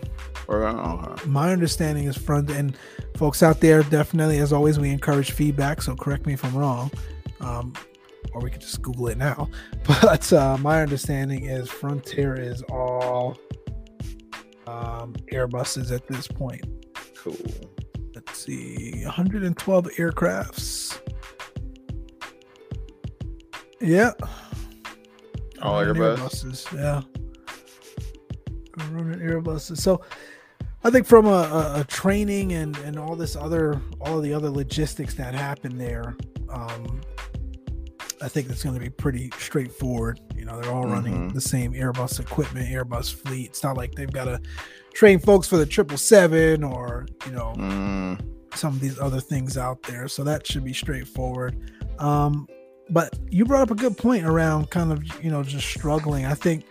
[1.28, 2.76] My understanding is front and
[3.18, 6.92] folks out there definitely as always we encourage feedback so correct me if i'm wrong.
[7.40, 7.74] Um,
[8.34, 9.50] or we could just google it now.
[10.02, 13.38] But uh, my understanding is frontier is all
[14.68, 16.64] um, airbuses at this point.
[17.16, 17.36] Cool.
[18.14, 21.00] let's see 112 aircrafts.
[23.82, 24.12] Yeah.
[25.62, 26.18] All Airbus.
[26.18, 27.02] airbuses yeah.
[28.92, 29.78] Running airbuses.
[29.78, 30.02] So
[30.84, 34.50] I think from a, a, a training and, and all this other all the other
[34.50, 36.16] logistics that happen there,
[36.50, 37.02] um,
[38.22, 40.20] I think it's going to be pretty straightforward.
[40.36, 41.34] You know, they're all running Mhm.
[41.34, 43.48] the same Airbus equipment, Airbus fleet.
[43.48, 44.40] It's not like they've got to
[44.94, 48.22] train folks for the triple seven or you know Mm,
[48.56, 50.08] some of these other things out there.
[50.08, 51.58] So that should be straightforward.
[52.00, 52.48] Um,
[52.90, 56.26] but you brought up a good point around kind of you know just struggling.
[56.26, 56.64] I think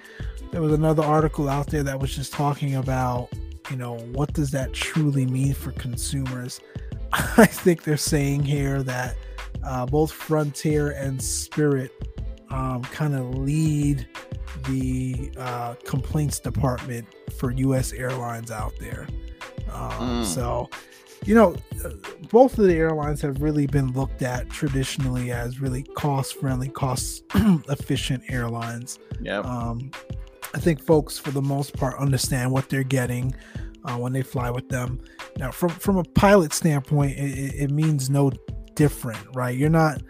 [0.50, 3.28] there was another article out there that was just talking about
[3.70, 6.60] you know what does that truly mean for consumers.
[7.12, 9.16] I think they're saying here that
[9.64, 11.92] uh, both Frontier and Spirit
[12.50, 14.06] um, kind of lead
[14.68, 17.06] the uh, complaints department
[17.38, 17.92] for U.S.
[17.92, 19.06] airlines out there.
[19.72, 20.24] Um, Mm.
[20.24, 20.70] So,
[21.24, 21.54] you know,
[21.84, 21.90] uh,
[22.30, 28.98] both of the airlines have really been looked at traditionally as really cost-friendly, cost-efficient airlines.
[29.20, 29.40] Yeah.
[29.40, 29.90] Um,
[30.54, 33.34] I think folks, for the most part, understand what they're getting
[33.84, 35.00] uh, when they fly with them.
[35.36, 38.32] Now, from from a pilot standpoint, it, it, means no
[38.74, 39.56] different, right?
[39.56, 40.02] You're not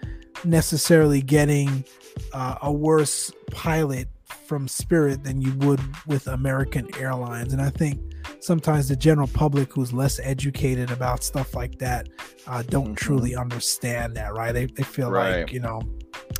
[0.44, 1.84] necessarily getting
[2.32, 4.08] uh, a worse pilot
[4.46, 8.00] from Spirit than you would with American Airlines, and I think
[8.40, 12.08] sometimes the general public who's less educated about stuff like that
[12.46, 12.96] uh, don't Mhm.
[12.96, 14.52] truly understand that, right?
[14.52, 15.82] They, they feel like you know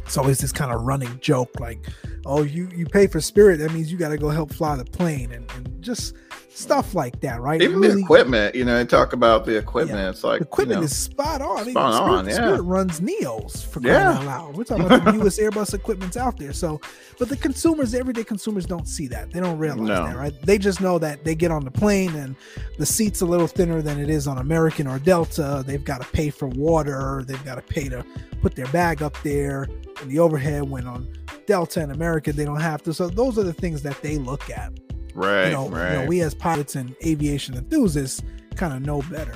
[0.04, 1.86] it's always this kind of running joke like
[2.26, 4.84] oh you you pay for spirit that means you got to go help fly the
[4.84, 6.14] plane and, and just
[6.58, 9.98] stuff like that right Even Really- the equipment, you know, they talk about the equipment.
[10.14, 11.58] It's like the equipment you know, is spot on.
[11.58, 12.34] I mean, spot Spirit, on, yeah.
[12.34, 14.12] Spirit runs Neos for crying Yeah.
[14.18, 14.56] out loud.
[14.56, 16.52] We're talking about the newest Airbus equipment's out there.
[16.52, 16.80] So,
[17.18, 19.30] but the consumers, everyday consumers, don't see that.
[19.32, 20.06] They don't realize No.
[20.06, 20.34] that, right?
[20.42, 22.34] They just know that they get on the plane and
[22.78, 25.62] the seat's a little thinner than it is on American or Delta.
[25.66, 27.24] They've got to pay for water.
[27.26, 28.04] They've got to pay to
[28.42, 29.68] put their bag up there
[30.00, 30.68] and the overhead.
[30.68, 31.08] When on
[31.46, 32.92] Delta and American, they don't have to.
[32.92, 34.72] So those are the things that they look at
[35.18, 35.92] right, you know, right.
[35.92, 38.22] you know, we as pilots and aviation enthusiasts
[38.56, 39.34] kind of know better.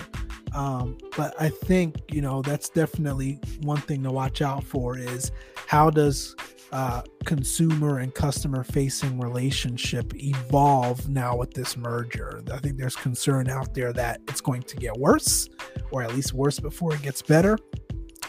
[0.55, 5.33] Um, but I think you know that's definitely one thing to watch out for is
[5.66, 6.37] how does
[6.72, 12.43] uh, consumer and customer facing relationship evolve now with this merger?
[12.53, 15.49] I think there's concern out there that it's going to get worse,
[15.91, 17.59] or at least worse before it gets better.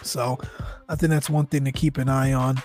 [0.02, 0.38] So
[0.90, 2.62] I think that's one thing to keep an eye on.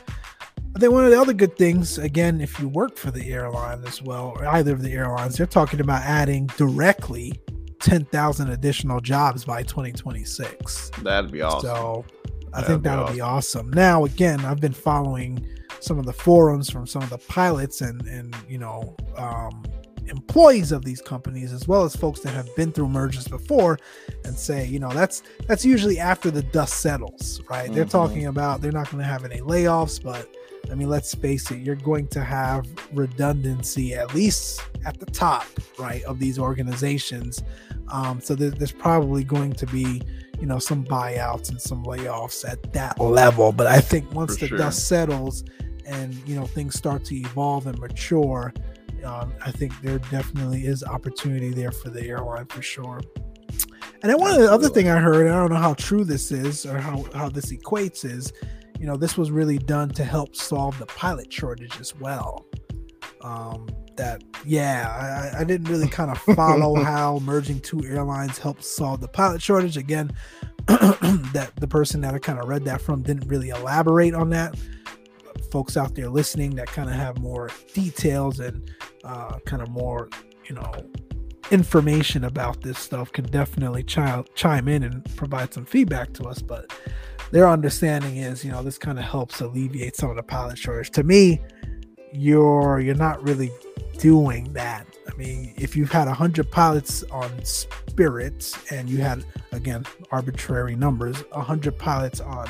[0.76, 3.82] I think one of the other good things, again, if you work for the airline
[3.84, 7.32] as well, or either of the airlines, they're talking about adding directly
[7.80, 10.90] 10,000 additional jobs by 2026.
[11.02, 11.60] That'd be awesome.
[11.62, 12.04] So
[12.52, 13.70] I That'd think be that'll be awesome.
[13.70, 15.44] Now, again, I've been following
[15.80, 19.64] some of the forums from some of the pilots and, and you know, um,
[20.08, 23.78] employees of these companies as well as folks that have been through mergers before
[24.24, 27.90] and say you know that's that's usually after the dust settles right they're Mhm.
[27.90, 30.26] talking about they're not going to have any layoffs but
[30.70, 35.46] I mean, let's face it, you're going to have redundancy at least at the top,
[35.78, 37.42] right, of these organizations.
[37.88, 40.02] Um, so there's, there's probably going to be,
[40.40, 43.52] you know, some buyouts and some layoffs at that level.
[43.52, 44.58] But I think once For the sure.
[44.58, 45.44] dust settles
[45.86, 48.52] and you know things start to evolve and mature,
[49.04, 53.00] um, I think there definitely is opportunity there for the airline for sure.
[54.02, 56.30] And then one of the other thing I heard, I don't know how true this
[56.30, 58.32] is or how, how this equates is,
[58.78, 62.46] you know, this was really done to help solve the pilot shortage as well.
[63.20, 68.64] Um, that yeah, I, I didn't really kind of follow how merging two airlines helped
[68.64, 69.76] solve the pilot shortage.
[69.76, 70.10] Again,
[70.66, 74.58] that the person that I kind of read that from didn't really elaborate on that.
[75.50, 78.70] Folks out there listening that kind of have more details and
[79.04, 80.08] uh, kind of more,
[80.46, 80.72] you know,
[81.50, 86.42] information about this stuff can definitely chi- chime in and provide some feedback to us.
[86.42, 86.70] But
[87.30, 90.90] their understanding is, you know, this kind of helps alleviate some of the pilot shortage.
[90.92, 91.40] To me,
[92.12, 93.50] you're you're not really
[93.98, 94.86] doing that.
[95.10, 101.22] I mean, if you've had hundred pilots on Spirit and you had again arbitrary numbers,
[101.32, 102.48] hundred pilots on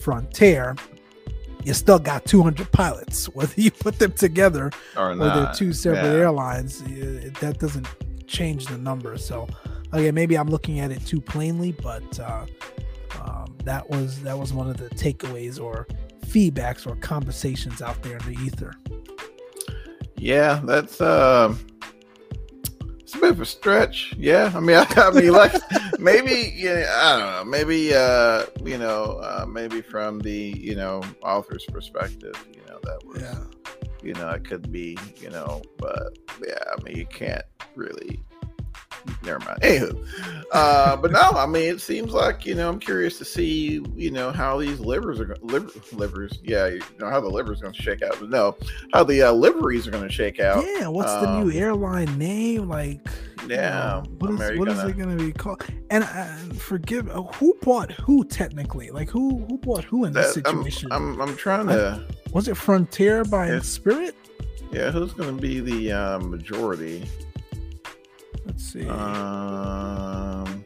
[0.00, 0.76] Frontier,
[1.64, 3.28] you still got 200 pilots.
[3.34, 6.20] Whether you put them together Or or they're two separate yeah.
[6.20, 6.82] airlines,
[7.40, 7.86] that doesn't
[8.26, 9.18] change the number.
[9.18, 9.48] So,
[9.92, 12.46] again, maybe I'm looking at it too plainly, but uh,
[13.28, 15.86] um, that was that was one of the takeaways or
[16.26, 18.72] feedbacks or conversations out there in the ether.
[20.16, 21.58] Yeah, that's um
[23.00, 24.14] it's a bit of a stretch.
[24.18, 24.52] Yeah.
[24.54, 25.54] I mean I, I mean like
[25.98, 31.02] maybe yeah, I don't know, maybe uh you know, uh maybe from the, you know,
[31.22, 33.38] author's perspective, you know, that was Yeah.
[34.02, 38.20] you know, it could be, you know, but yeah, I mean you can't really
[39.22, 39.60] never mind.
[39.62, 40.04] Anywho.
[40.52, 44.10] Uh but no, I mean it seems like, you know, I'm curious to see, you
[44.10, 47.74] know, how these livers are going liver, livers, yeah, you know how the liver's gonna
[47.74, 48.16] shake out.
[48.20, 48.56] But no,
[48.92, 50.64] how the uh, liveries are gonna shake out.
[50.64, 52.68] Yeah, what's the Um, new airline name?
[52.68, 53.06] Like,
[53.42, 55.62] you Yeah, know, what is, what is uh, it going to be called?
[55.90, 56.24] And uh,
[56.54, 58.90] forgive, uh, who bought who technically?
[58.90, 60.90] Like, who who bought who in this That, I'm, situation?
[60.92, 63.58] I'm I'm trying to was it Frontier by.
[63.60, 64.14] Spirit?
[64.72, 67.06] yeah, who's gonna be the uh, majority?
[68.48, 68.88] Let's see.
[68.88, 70.64] Um,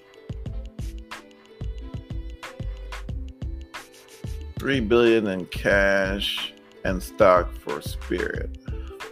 [4.59, 6.55] three billion in cash
[6.85, 8.57] and stock for Spirit.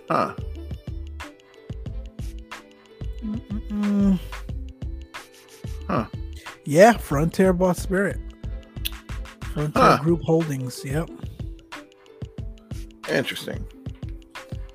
[0.08, 0.34] Huh?
[3.24, 4.18] Mm-mm-mm.
[5.88, 6.06] Huh.
[6.64, 8.18] Yeah, Frontier bought Spirit.
[9.52, 9.98] Frontier Huh.
[10.02, 10.84] Group Holdings.
[10.84, 11.10] Yep.
[13.10, 13.66] Interesting.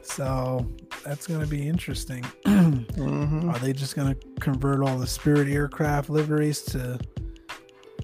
[0.01, 0.69] So
[1.05, 2.23] that's going to be interesting.
[2.45, 6.99] hmm Are they just going to convert all the Spirit aircraft liveries to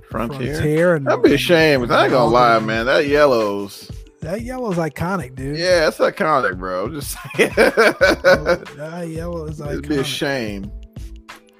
[0.09, 0.53] Frontier.
[0.55, 0.95] Frontier?
[0.95, 1.81] And, That'd be a shame.
[1.81, 2.85] 'cause I ain't gonna lie, man.
[2.85, 3.89] That yellow's
[4.21, 5.57] That yellow's is iconic, dude.
[5.57, 6.89] yeah, it's iconic, bro.
[6.89, 7.51] Just saying.
[7.55, 9.69] that yellow is iconic.
[9.71, 10.71] It'd be a shame.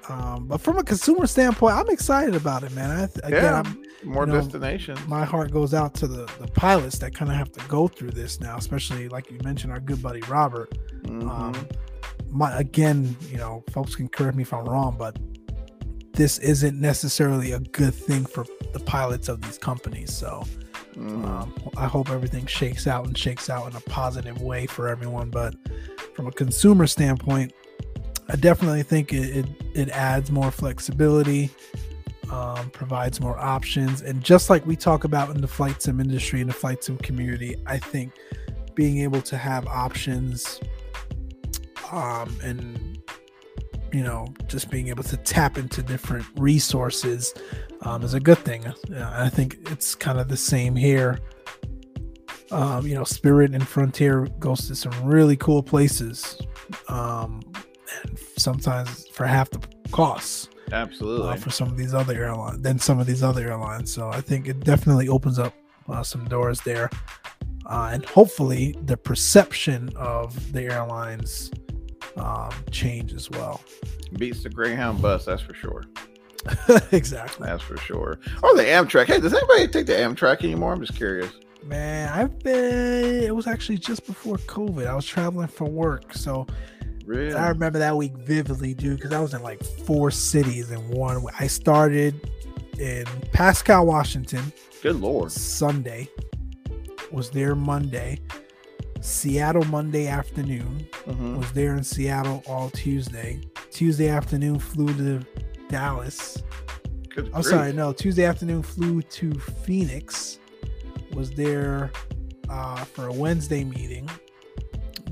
[0.08, 2.90] Um, but from a consumer standpoint, I'm excited about it, man.
[2.90, 3.58] I, th- again, Yeah.
[3.60, 4.98] I'm, More you know, destinations.
[5.06, 8.10] my heart goes out to the, the pilots that kind of have to go through
[8.10, 10.72] this now, especially like you mentioned, our good buddy Robert.
[11.04, 11.28] Mhm.
[11.28, 11.68] Um,
[12.30, 15.18] my again, you know, folks can correct me if I'm wrong, but
[16.14, 20.12] this isn't necessarily a good thing for the pilots of these companies.
[20.12, 20.44] So
[20.94, 21.24] Mhm.
[21.26, 25.30] um, I hope everything shakes out and shakes out in a positive way for everyone.
[25.30, 25.54] But
[26.14, 27.52] from a consumer standpoint,
[28.28, 31.50] I definitely think it it, it adds more flexibility,
[32.32, 36.40] um, provides more options, and just like we talk about in the flight sim industry
[36.40, 38.14] and the flight sim community, I think
[38.74, 40.58] being able to have options,
[41.92, 42.98] um, and
[43.92, 47.34] you know, just being able to tap into different resources
[47.82, 48.66] um, is a good thing.
[48.66, 51.20] Uh, I think it's kind of the same here.
[52.50, 56.40] Um, you know, Spirit and Frontier goes to some really cool places,
[56.88, 57.42] um,
[58.02, 59.60] and sometimes for half the
[59.90, 61.28] costs Absolutely.
[61.28, 63.92] uh, for some of these other airlines than some of these other airlines.
[63.92, 65.54] So I think it definitely opens up
[65.88, 66.88] uh, some doors there,
[67.66, 71.50] uh, and hopefully the perception of the airlines
[72.16, 73.60] um, change as well.
[74.18, 75.84] Beats the Greyhound bus, that's for sure.
[76.92, 77.46] exactly.
[77.46, 78.18] That's for sure.
[78.42, 79.06] Or the Amtrak.
[79.06, 80.72] Hey, does anybody take the Amtrak anymore?
[80.72, 81.32] I'm just curious.
[81.64, 83.22] Man, I've been.
[83.22, 84.86] It was actually just before COVID.
[84.86, 86.46] I was traveling for work, so
[87.04, 87.34] Really?
[87.34, 91.24] I remember that week vividly, dude, because I was in like four cities in one.
[91.38, 92.28] I started
[92.78, 95.30] in Pasco, Washington, Good lord.
[95.32, 96.08] Sunday.
[97.10, 98.18] Was there Monday.
[99.00, 100.86] Seattle Monday afternoon.
[101.06, 101.38] Mhm.
[101.38, 103.40] Was there in Seattle all Tuesday.
[103.70, 105.20] Tuesday afternoon flew to
[105.68, 106.42] Dallas.
[107.14, 107.46] Good I'm grief.
[107.46, 107.92] sorry, no.
[107.92, 109.32] Tuesday afternoon flew to
[109.64, 110.38] Phoenix.
[111.12, 111.90] Was there
[112.48, 114.08] uh, for a Wednesday meeting.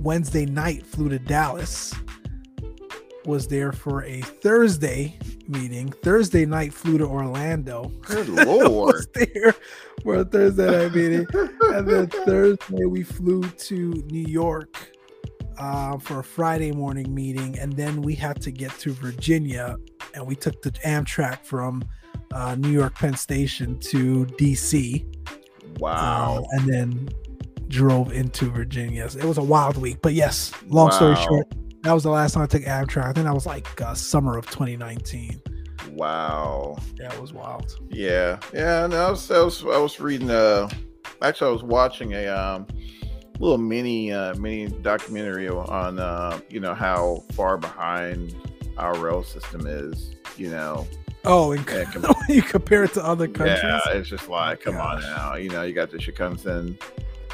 [0.03, 1.95] Wednesday night flew to Dallas.
[3.27, 5.19] Was there for a Thursday
[5.51, 5.91] meeting.
[6.03, 7.93] Thursday night flew to Orlando.
[8.03, 8.95] Good lord.
[8.95, 9.55] was there
[10.03, 11.27] for a Thursday night meeting.
[11.63, 14.93] and then Thursday we flew to New York
[15.59, 19.77] uh, for a Friday morning meeting, and then we had to get to Virginia,
[20.15, 21.85] and we took the Amtrak from
[22.33, 25.05] uh, New York Penn Station to DC.
[25.79, 26.39] Wow.
[26.39, 27.09] Uh, and then
[27.71, 29.05] drove into Virginia.
[29.05, 31.47] It was a wild week, but yes, long story short,
[31.83, 33.05] that was the last time I took Amtrak.
[33.05, 35.41] I think that was like uh, summer of 2019.
[35.93, 36.77] Wow.
[36.99, 37.77] That was wild.
[37.89, 38.87] Yeah, yeah.
[38.87, 40.31] No, I was, I was, I was reading.
[40.31, 40.69] Uh,
[41.23, 42.67] actually, I was watching a um,
[43.39, 48.35] little mini, uh, mini documentary on, uh, you know, how far behind
[48.77, 50.15] our rail system is.
[50.37, 50.87] You know,
[51.25, 54.77] Oh, and Yeah, com- you compare it to other countries, yeah, it's just like, come
[54.77, 55.35] on now.
[55.35, 56.81] You know, you got the Shinkansen,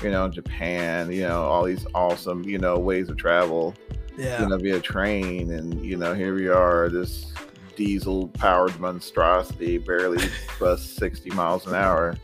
[0.03, 1.11] you know, Japan.
[1.13, 3.75] You know, all these awesome, you know, ways of travel.
[4.17, 7.33] yeah, You know, via train, and you know, here we are, this
[7.77, 10.19] diesel-powered monstrosity, barely
[10.59, 12.15] plus sixty miles an hour.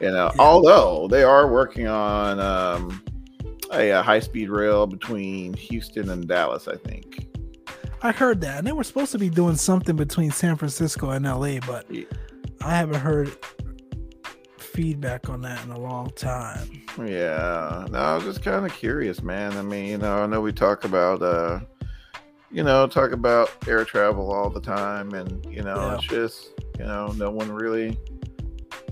[0.00, 0.40] You know, Yeah.
[0.42, 3.02] although they are working on um,
[3.72, 7.28] a, uh high-speed rail between Houston and Dallas, I think.
[8.02, 11.24] I heard that, and they were supposed to be doing something between San Francisco and
[11.24, 12.04] LA, but Yeah.
[12.64, 13.30] I haven't heard
[14.72, 16.82] feedback on that in a long time.
[16.98, 19.52] Yeah, no, I was just kind of curious, man.
[19.56, 21.60] I mean, you know, I know we talk about, uh,
[22.50, 25.94] you know, talk about air travel all the time, and you know, Yeah.
[25.94, 27.98] it's just, you know, no one really,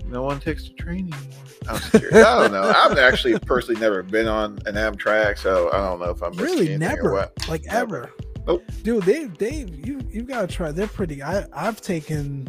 [0.07, 1.37] no one takes the train anymore.
[1.69, 1.75] I'm.
[1.93, 1.99] I
[2.39, 2.73] don't know.
[2.75, 6.75] I've actually personally never been on an Amtrak, so I don't know if I'm Really,
[6.77, 8.05] never, like Never.
[8.05, 8.11] ever.
[8.47, 8.63] Nope.
[8.81, 10.71] Dude, they they you you gotta try.
[10.71, 11.21] They're pretty.
[11.21, 12.47] I I've taken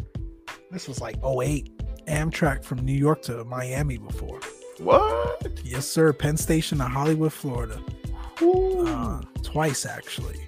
[0.71, 1.72] this was like 08
[2.07, 4.39] Amtrak from New York to Miami before.
[4.79, 5.59] What?
[5.63, 6.13] Yes, sir.
[6.13, 7.81] Penn Station to Hollywood, Florida.
[8.41, 10.47] Uh, twice actually.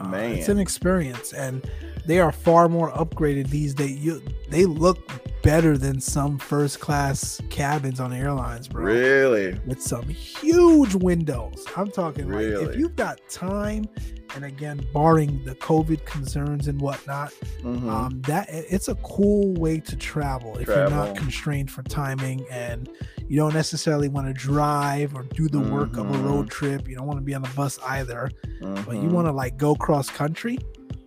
[0.00, 1.68] Uh, it's an experience, and
[2.06, 3.98] they are far more upgraded these days.
[3.98, 4.98] You, they look
[5.42, 8.84] better than some first class cabins on airlines, bro.
[8.84, 9.58] really?
[9.66, 11.64] With some huge windows.
[11.76, 13.88] I'm talking like if you've got time,
[14.34, 17.32] and again, barring the COVID concerns and whatnot,
[17.62, 17.88] Mhm.
[17.90, 22.88] um, that it's a cool way to travel if you're not constrained for timing and
[23.28, 26.24] you don't necessarily want to drive or do the work of a Mhm.
[26.28, 26.88] road trip.
[26.88, 29.10] You don't want to be on the bus either, but you Mhm.
[29.12, 30.58] want to like go cross country.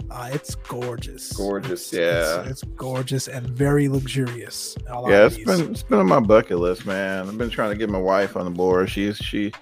[0.09, 1.31] Uh, it's gorgeous.
[1.31, 2.49] Gorgeous, It's- it's- yeah.
[2.51, 4.75] It's, gorgeous and very luxurious.
[5.07, 7.27] Yeah, it's been it's been on my bucket list, man.
[7.29, 8.89] I've been trying to get my wife on the board.
[8.89, 9.53] She's she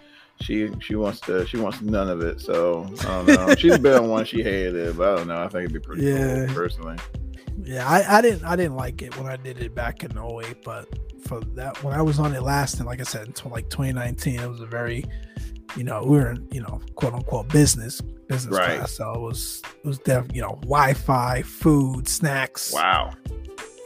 [0.42, 2.42] she she wants to she wants none of it.
[2.42, 3.56] So I don't know.
[3.56, 4.26] She's been on one.
[4.26, 5.38] She hated it, but I don't know.
[5.38, 6.46] I think it'd be pretty Yeah.
[6.48, 6.98] cool personally.
[7.70, 10.64] Yeah, I, I didn't I didn't like it when I did it back in 08,
[10.64, 10.88] but
[11.28, 14.40] for that when I was on it last and like I said tw- like 2019,
[14.40, 15.06] it was a very
[15.78, 18.78] you know, we were in, you know, quote unquote business business Right.
[18.78, 18.94] class.
[18.94, 23.12] So it was it was def you know, Wi-Fi, food, snacks, Wow,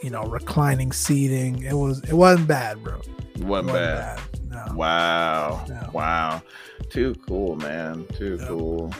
[0.02, 1.62] you know, reclining seating.
[1.62, 2.94] It was it wasn't bad, bro.
[3.34, 4.16] It wasn't wasn't bad.
[4.16, 4.68] bad.
[4.70, 4.74] No.
[4.76, 5.90] Wow, No.
[5.92, 6.42] wow,
[6.88, 8.06] too cool, man.
[8.16, 8.46] Too Yeah.
[8.48, 8.94] cool.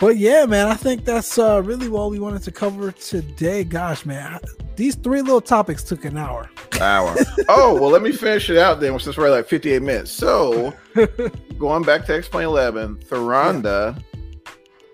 [0.00, 3.64] But yeah, man, I think that's uh, really what we wanted to cover today.
[3.64, 4.40] Gosh, man, I-
[4.80, 6.48] these three little topics took an hour.
[6.80, 7.14] Hour.
[7.50, 8.98] oh well, let me finish it out then.
[8.98, 10.10] Since we're at like fifty eight minutes.
[10.10, 10.72] So
[11.58, 14.02] going back to X Plane Eleven, Thranda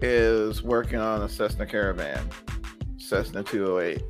[0.00, 2.28] is working on a Cessna Caravan,
[2.98, 4.02] Cessna two hundred eight.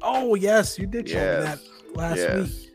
[0.00, 1.60] Oh yes, you did show me that
[1.94, 2.48] last yes.
[2.48, 2.71] week,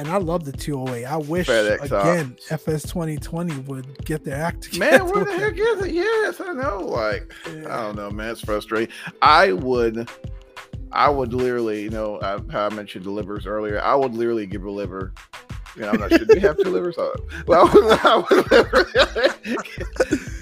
[0.00, 1.04] and I love the 208.
[1.04, 2.52] I wish FedEx again Ops.
[2.52, 5.04] FS 2020 would get their act together.
[5.04, 5.92] Man, where the heck is it?
[5.94, 6.78] Yes, I know.
[6.80, 8.30] Like, I don't know, man.
[8.30, 8.94] It's frustrating.
[9.20, 10.08] I would,
[10.90, 13.80] I would literally, you know, I, how I mentioned the livers earlier.
[13.80, 15.12] I would literally give a liver.
[15.76, 16.18] You know, I'm not sure.
[16.24, 16.98] Do we have two livers?
[16.98, 17.10] Uh,
[17.46, 18.84] Well, I would, I would liver,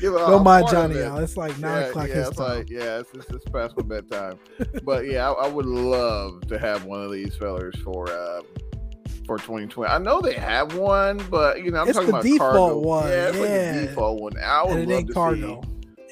[0.00, 1.22] give it all Don't mind Johnny out.
[1.22, 2.56] It's like nine Yeah, o'clock yeah, it's time.
[2.58, 4.38] like, yeah, it's, it's, it's past my bedtime.
[4.84, 8.40] but yeah, I, I would love to have one of these fellers for uh,
[9.28, 9.88] for 2020.
[9.92, 12.78] I know they have one, but you know, I'm It's talking the about default cargo.
[12.78, 13.72] one, Yeah, it's like yeah.
[13.80, 14.32] the default one.
[14.42, 15.60] I would and it love ain't to cargo.
[15.62, 15.68] see.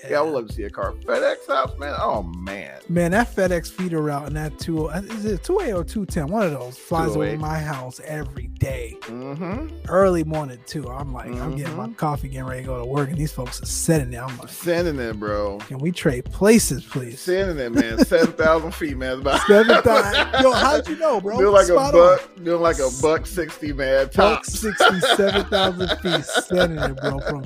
[0.08, 0.92] Yeah, I would love to see a car.
[0.92, 1.94] FedEx House, man.
[1.98, 2.80] Oh man.
[2.88, 6.26] Man, that FedEx feeder route and that two is it two eight or two ten?
[6.28, 7.38] One of those flies over 208.
[7.40, 9.68] my house every day, Mm-hmm.
[9.88, 10.88] early morning too.
[10.88, 11.96] I'm like, I'm getting my Mhm.
[11.96, 14.22] coffee, getting ready to go to work, and these folks are sitting there.
[14.24, 15.58] I'm like, Sending it, bro.
[15.66, 17.20] can we trade places, please?
[17.20, 18.04] Sending it, man.
[18.04, 19.20] Seven thousand feet, man.
[19.20, 20.28] About Seven thousand.
[20.42, 21.38] Yo, how'd you know, bro?
[21.38, 22.16] Doing like Spot a on.
[22.18, 24.10] buck, doing like a buck sixty, man.
[24.14, 27.44] Buck 67,000 feet sending it, bro, from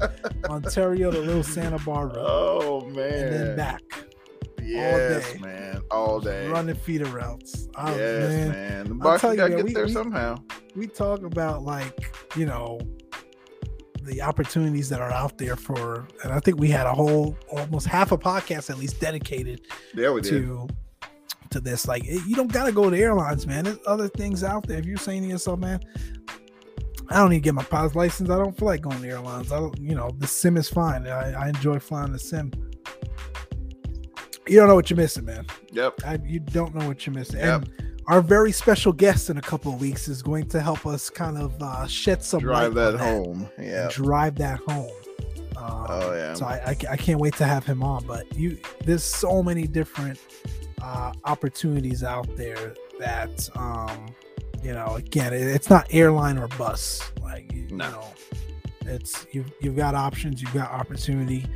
[0.50, 3.12] Ontario to Little Santa Barbara Oh man.
[3.12, 3.82] and then back.
[4.62, 5.38] Yes, all day.
[5.40, 5.80] man.
[5.90, 6.48] All day.
[6.48, 7.66] running feeder routes.
[7.70, 8.48] Oh, ah, yes, man.
[8.50, 8.88] man.
[8.88, 10.36] The Bucks gotta man, get we- there we- somehow.
[10.76, 12.78] We talk about like you know
[14.02, 17.86] the opportunities that are out there for, and I think we had a whole almost
[17.86, 19.60] half a podcast at least dedicated
[19.94, 20.30] Yeah, we did.
[20.30, 20.68] to
[21.50, 21.86] to this.
[21.88, 23.64] Like you don't gotta go to airlines, man.
[23.64, 24.78] There's other things out there.
[24.78, 25.80] If you're saying to yourself, man,
[27.10, 28.30] I don't need to get my pilot's license.
[28.30, 29.50] I don't feel like going to airlines.
[29.50, 31.08] I don't, you know, the sim is fine.
[31.08, 32.52] I, I enjoy flying the sim.
[34.46, 35.44] You don't know what you're missing, man.
[35.72, 35.94] Yep.
[36.04, 37.40] I, you don't know what you're missing.
[37.40, 37.62] Yep.
[37.62, 41.10] And our very special guest in a couple of weeks is going to help us
[41.10, 43.48] kind of uh, shed some Drive light on that home.
[43.58, 43.88] Yeah.
[43.90, 44.90] drive that home.
[45.56, 46.34] Um, Oh, yeah.
[46.34, 48.06] So I, I, I can't wait to have him on.
[48.06, 50.20] But you, there's so many different
[50.80, 54.06] uh, opportunities out there that, um,
[54.62, 57.00] you know, again, it's not airline or bus.
[57.22, 57.90] Like you, No.
[57.90, 58.04] know,
[58.86, 61.46] it's you've you've got options, you've got opportunity.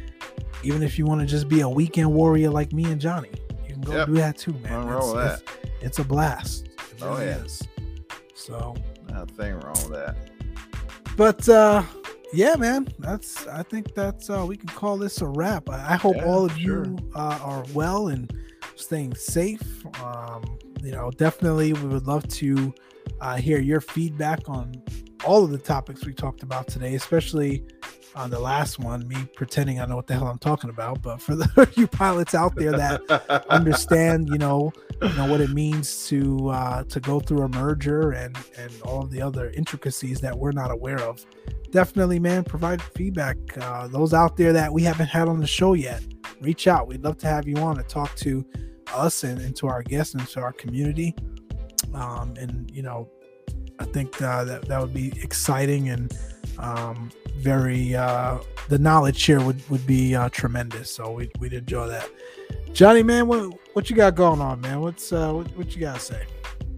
[0.62, 3.30] Even if you want to just be a weekend warrior like me and Johnny,
[3.68, 4.06] you can go Yep.
[4.06, 4.86] do that too, man.
[4.86, 6.64] Wrong with It's- it's- it's a blast.
[6.66, 7.36] It Oh, really yeah.
[7.44, 7.62] is.
[8.34, 8.74] So
[9.10, 10.16] Nothing wrong with that.
[11.16, 11.82] but uh
[12.32, 15.96] yeah man that's i think that's uh we can call this a wrap i, I
[15.96, 16.84] hope Yeah, all of sure.
[16.86, 18.28] you uh, are well and
[18.74, 20.42] staying safe um
[20.82, 22.74] you know definitely we would love to
[23.24, 24.72] uh hear your feedback on
[25.24, 27.64] all of the topics we talked about today especially
[28.16, 31.02] on the last one me pretending i know what the hell i'm talking about.
[31.02, 34.72] But for the you pilots out there that understand you know
[35.02, 39.02] you know what it means to uh to go through a merger and and all
[39.02, 41.24] of the other intricacies that we're not aware of
[41.70, 43.36] definitely man provide feedback.
[43.60, 46.02] Uh those out there that we haven't had on the show yet
[46.40, 46.86] reach out.
[46.86, 48.44] We'd love to have you on to talk to
[48.92, 51.14] us and, and to our guests and to our community.
[51.92, 53.08] Um and you know
[53.78, 56.16] i think uh, that that would be exciting and
[56.58, 61.86] um very uh the knowledge share would would be uh tremendous so we, we'd enjoy
[61.86, 62.08] that
[62.72, 66.00] johnny man what what you got going on man what's uh what, what you gotta
[66.00, 66.24] say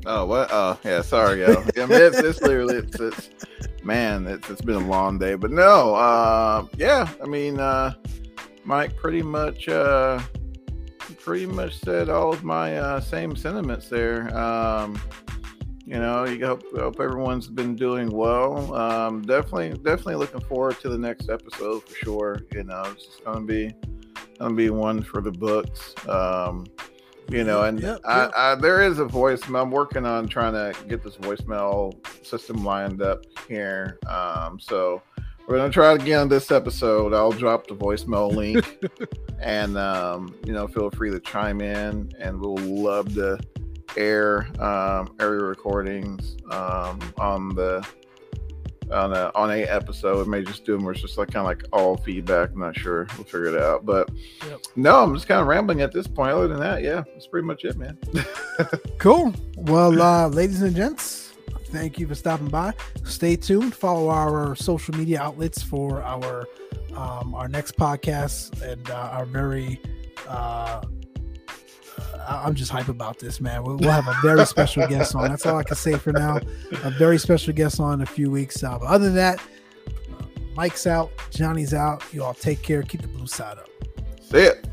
[0.09, 0.49] Oh, what?
[0.53, 1.03] Oh, yeah.
[1.03, 1.64] Sorry, yo.
[1.76, 3.30] I mean, it's, it's literally, it's, it's,
[3.82, 7.09] man, it's, it's been a long day, but no, uh, yeah.
[7.20, 7.92] I mean, uh,
[8.62, 10.20] Mike pretty much, uh,
[11.18, 14.32] pretty much said all of my uh, same sentiments there.
[14.36, 15.01] Um,
[15.87, 18.74] you know, you hope, hope everyone's been doing well.
[18.74, 22.43] Um, definitely, definitely looking forward to the next episode for sure.
[22.53, 23.72] You know, it's just gonna be,
[24.41, 25.95] gonna be one for the books.
[26.09, 26.66] Um,
[27.28, 28.32] you know and Yep, yep.
[28.37, 31.93] I there is a voicemail i'm working on trying to get this voicemail
[32.24, 35.03] system lined up here um so
[35.49, 38.78] we're gonna try it again this episode i'll drop the voicemail link
[39.41, 43.39] and um you know feel free to chime in and we'll love to
[43.97, 47.86] air um area recordings um on the
[48.92, 50.20] on a on a episode.
[50.20, 52.51] It may just do them where it's just like kind of like all feedback.
[52.53, 53.09] I'm not sure.
[53.16, 53.84] We'll figure it out.
[53.84, 54.09] But
[54.49, 54.61] Yep.
[54.76, 56.30] no, I'm just kind of rambling at this point.
[56.30, 57.99] Other than that, yeah, that's pretty much it, man.
[58.99, 59.34] Cool.
[59.57, 61.32] Well, uh, ladies and gents,
[61.66, 62.72] thank you for stopping by.
[63.05, 63.74] Stay tuned.
[63.74, 66.47] Follow our social media outlets for our
[66.97, 69.80] um, our next podcast and uh, our very.
[70.28, 71.05] Uh, I-
[72.28, 73.62] I'm just hype about this, man.
[73.62, 75.28] We'll, we'll have a very special guest on.
[75.28, 76.40] That's all I can say for now.
[76.84, 78.62] A very special guest on in a few weeks.
[78.62, 80.22] Uh, but other than that, uh,
[80.54, 82.02] Mike's out, Johnny's out.
[82.12, 82.82] You all take care.
[82.82, 83.68] Keep the blue side up.
[84.20, 84.66] See it.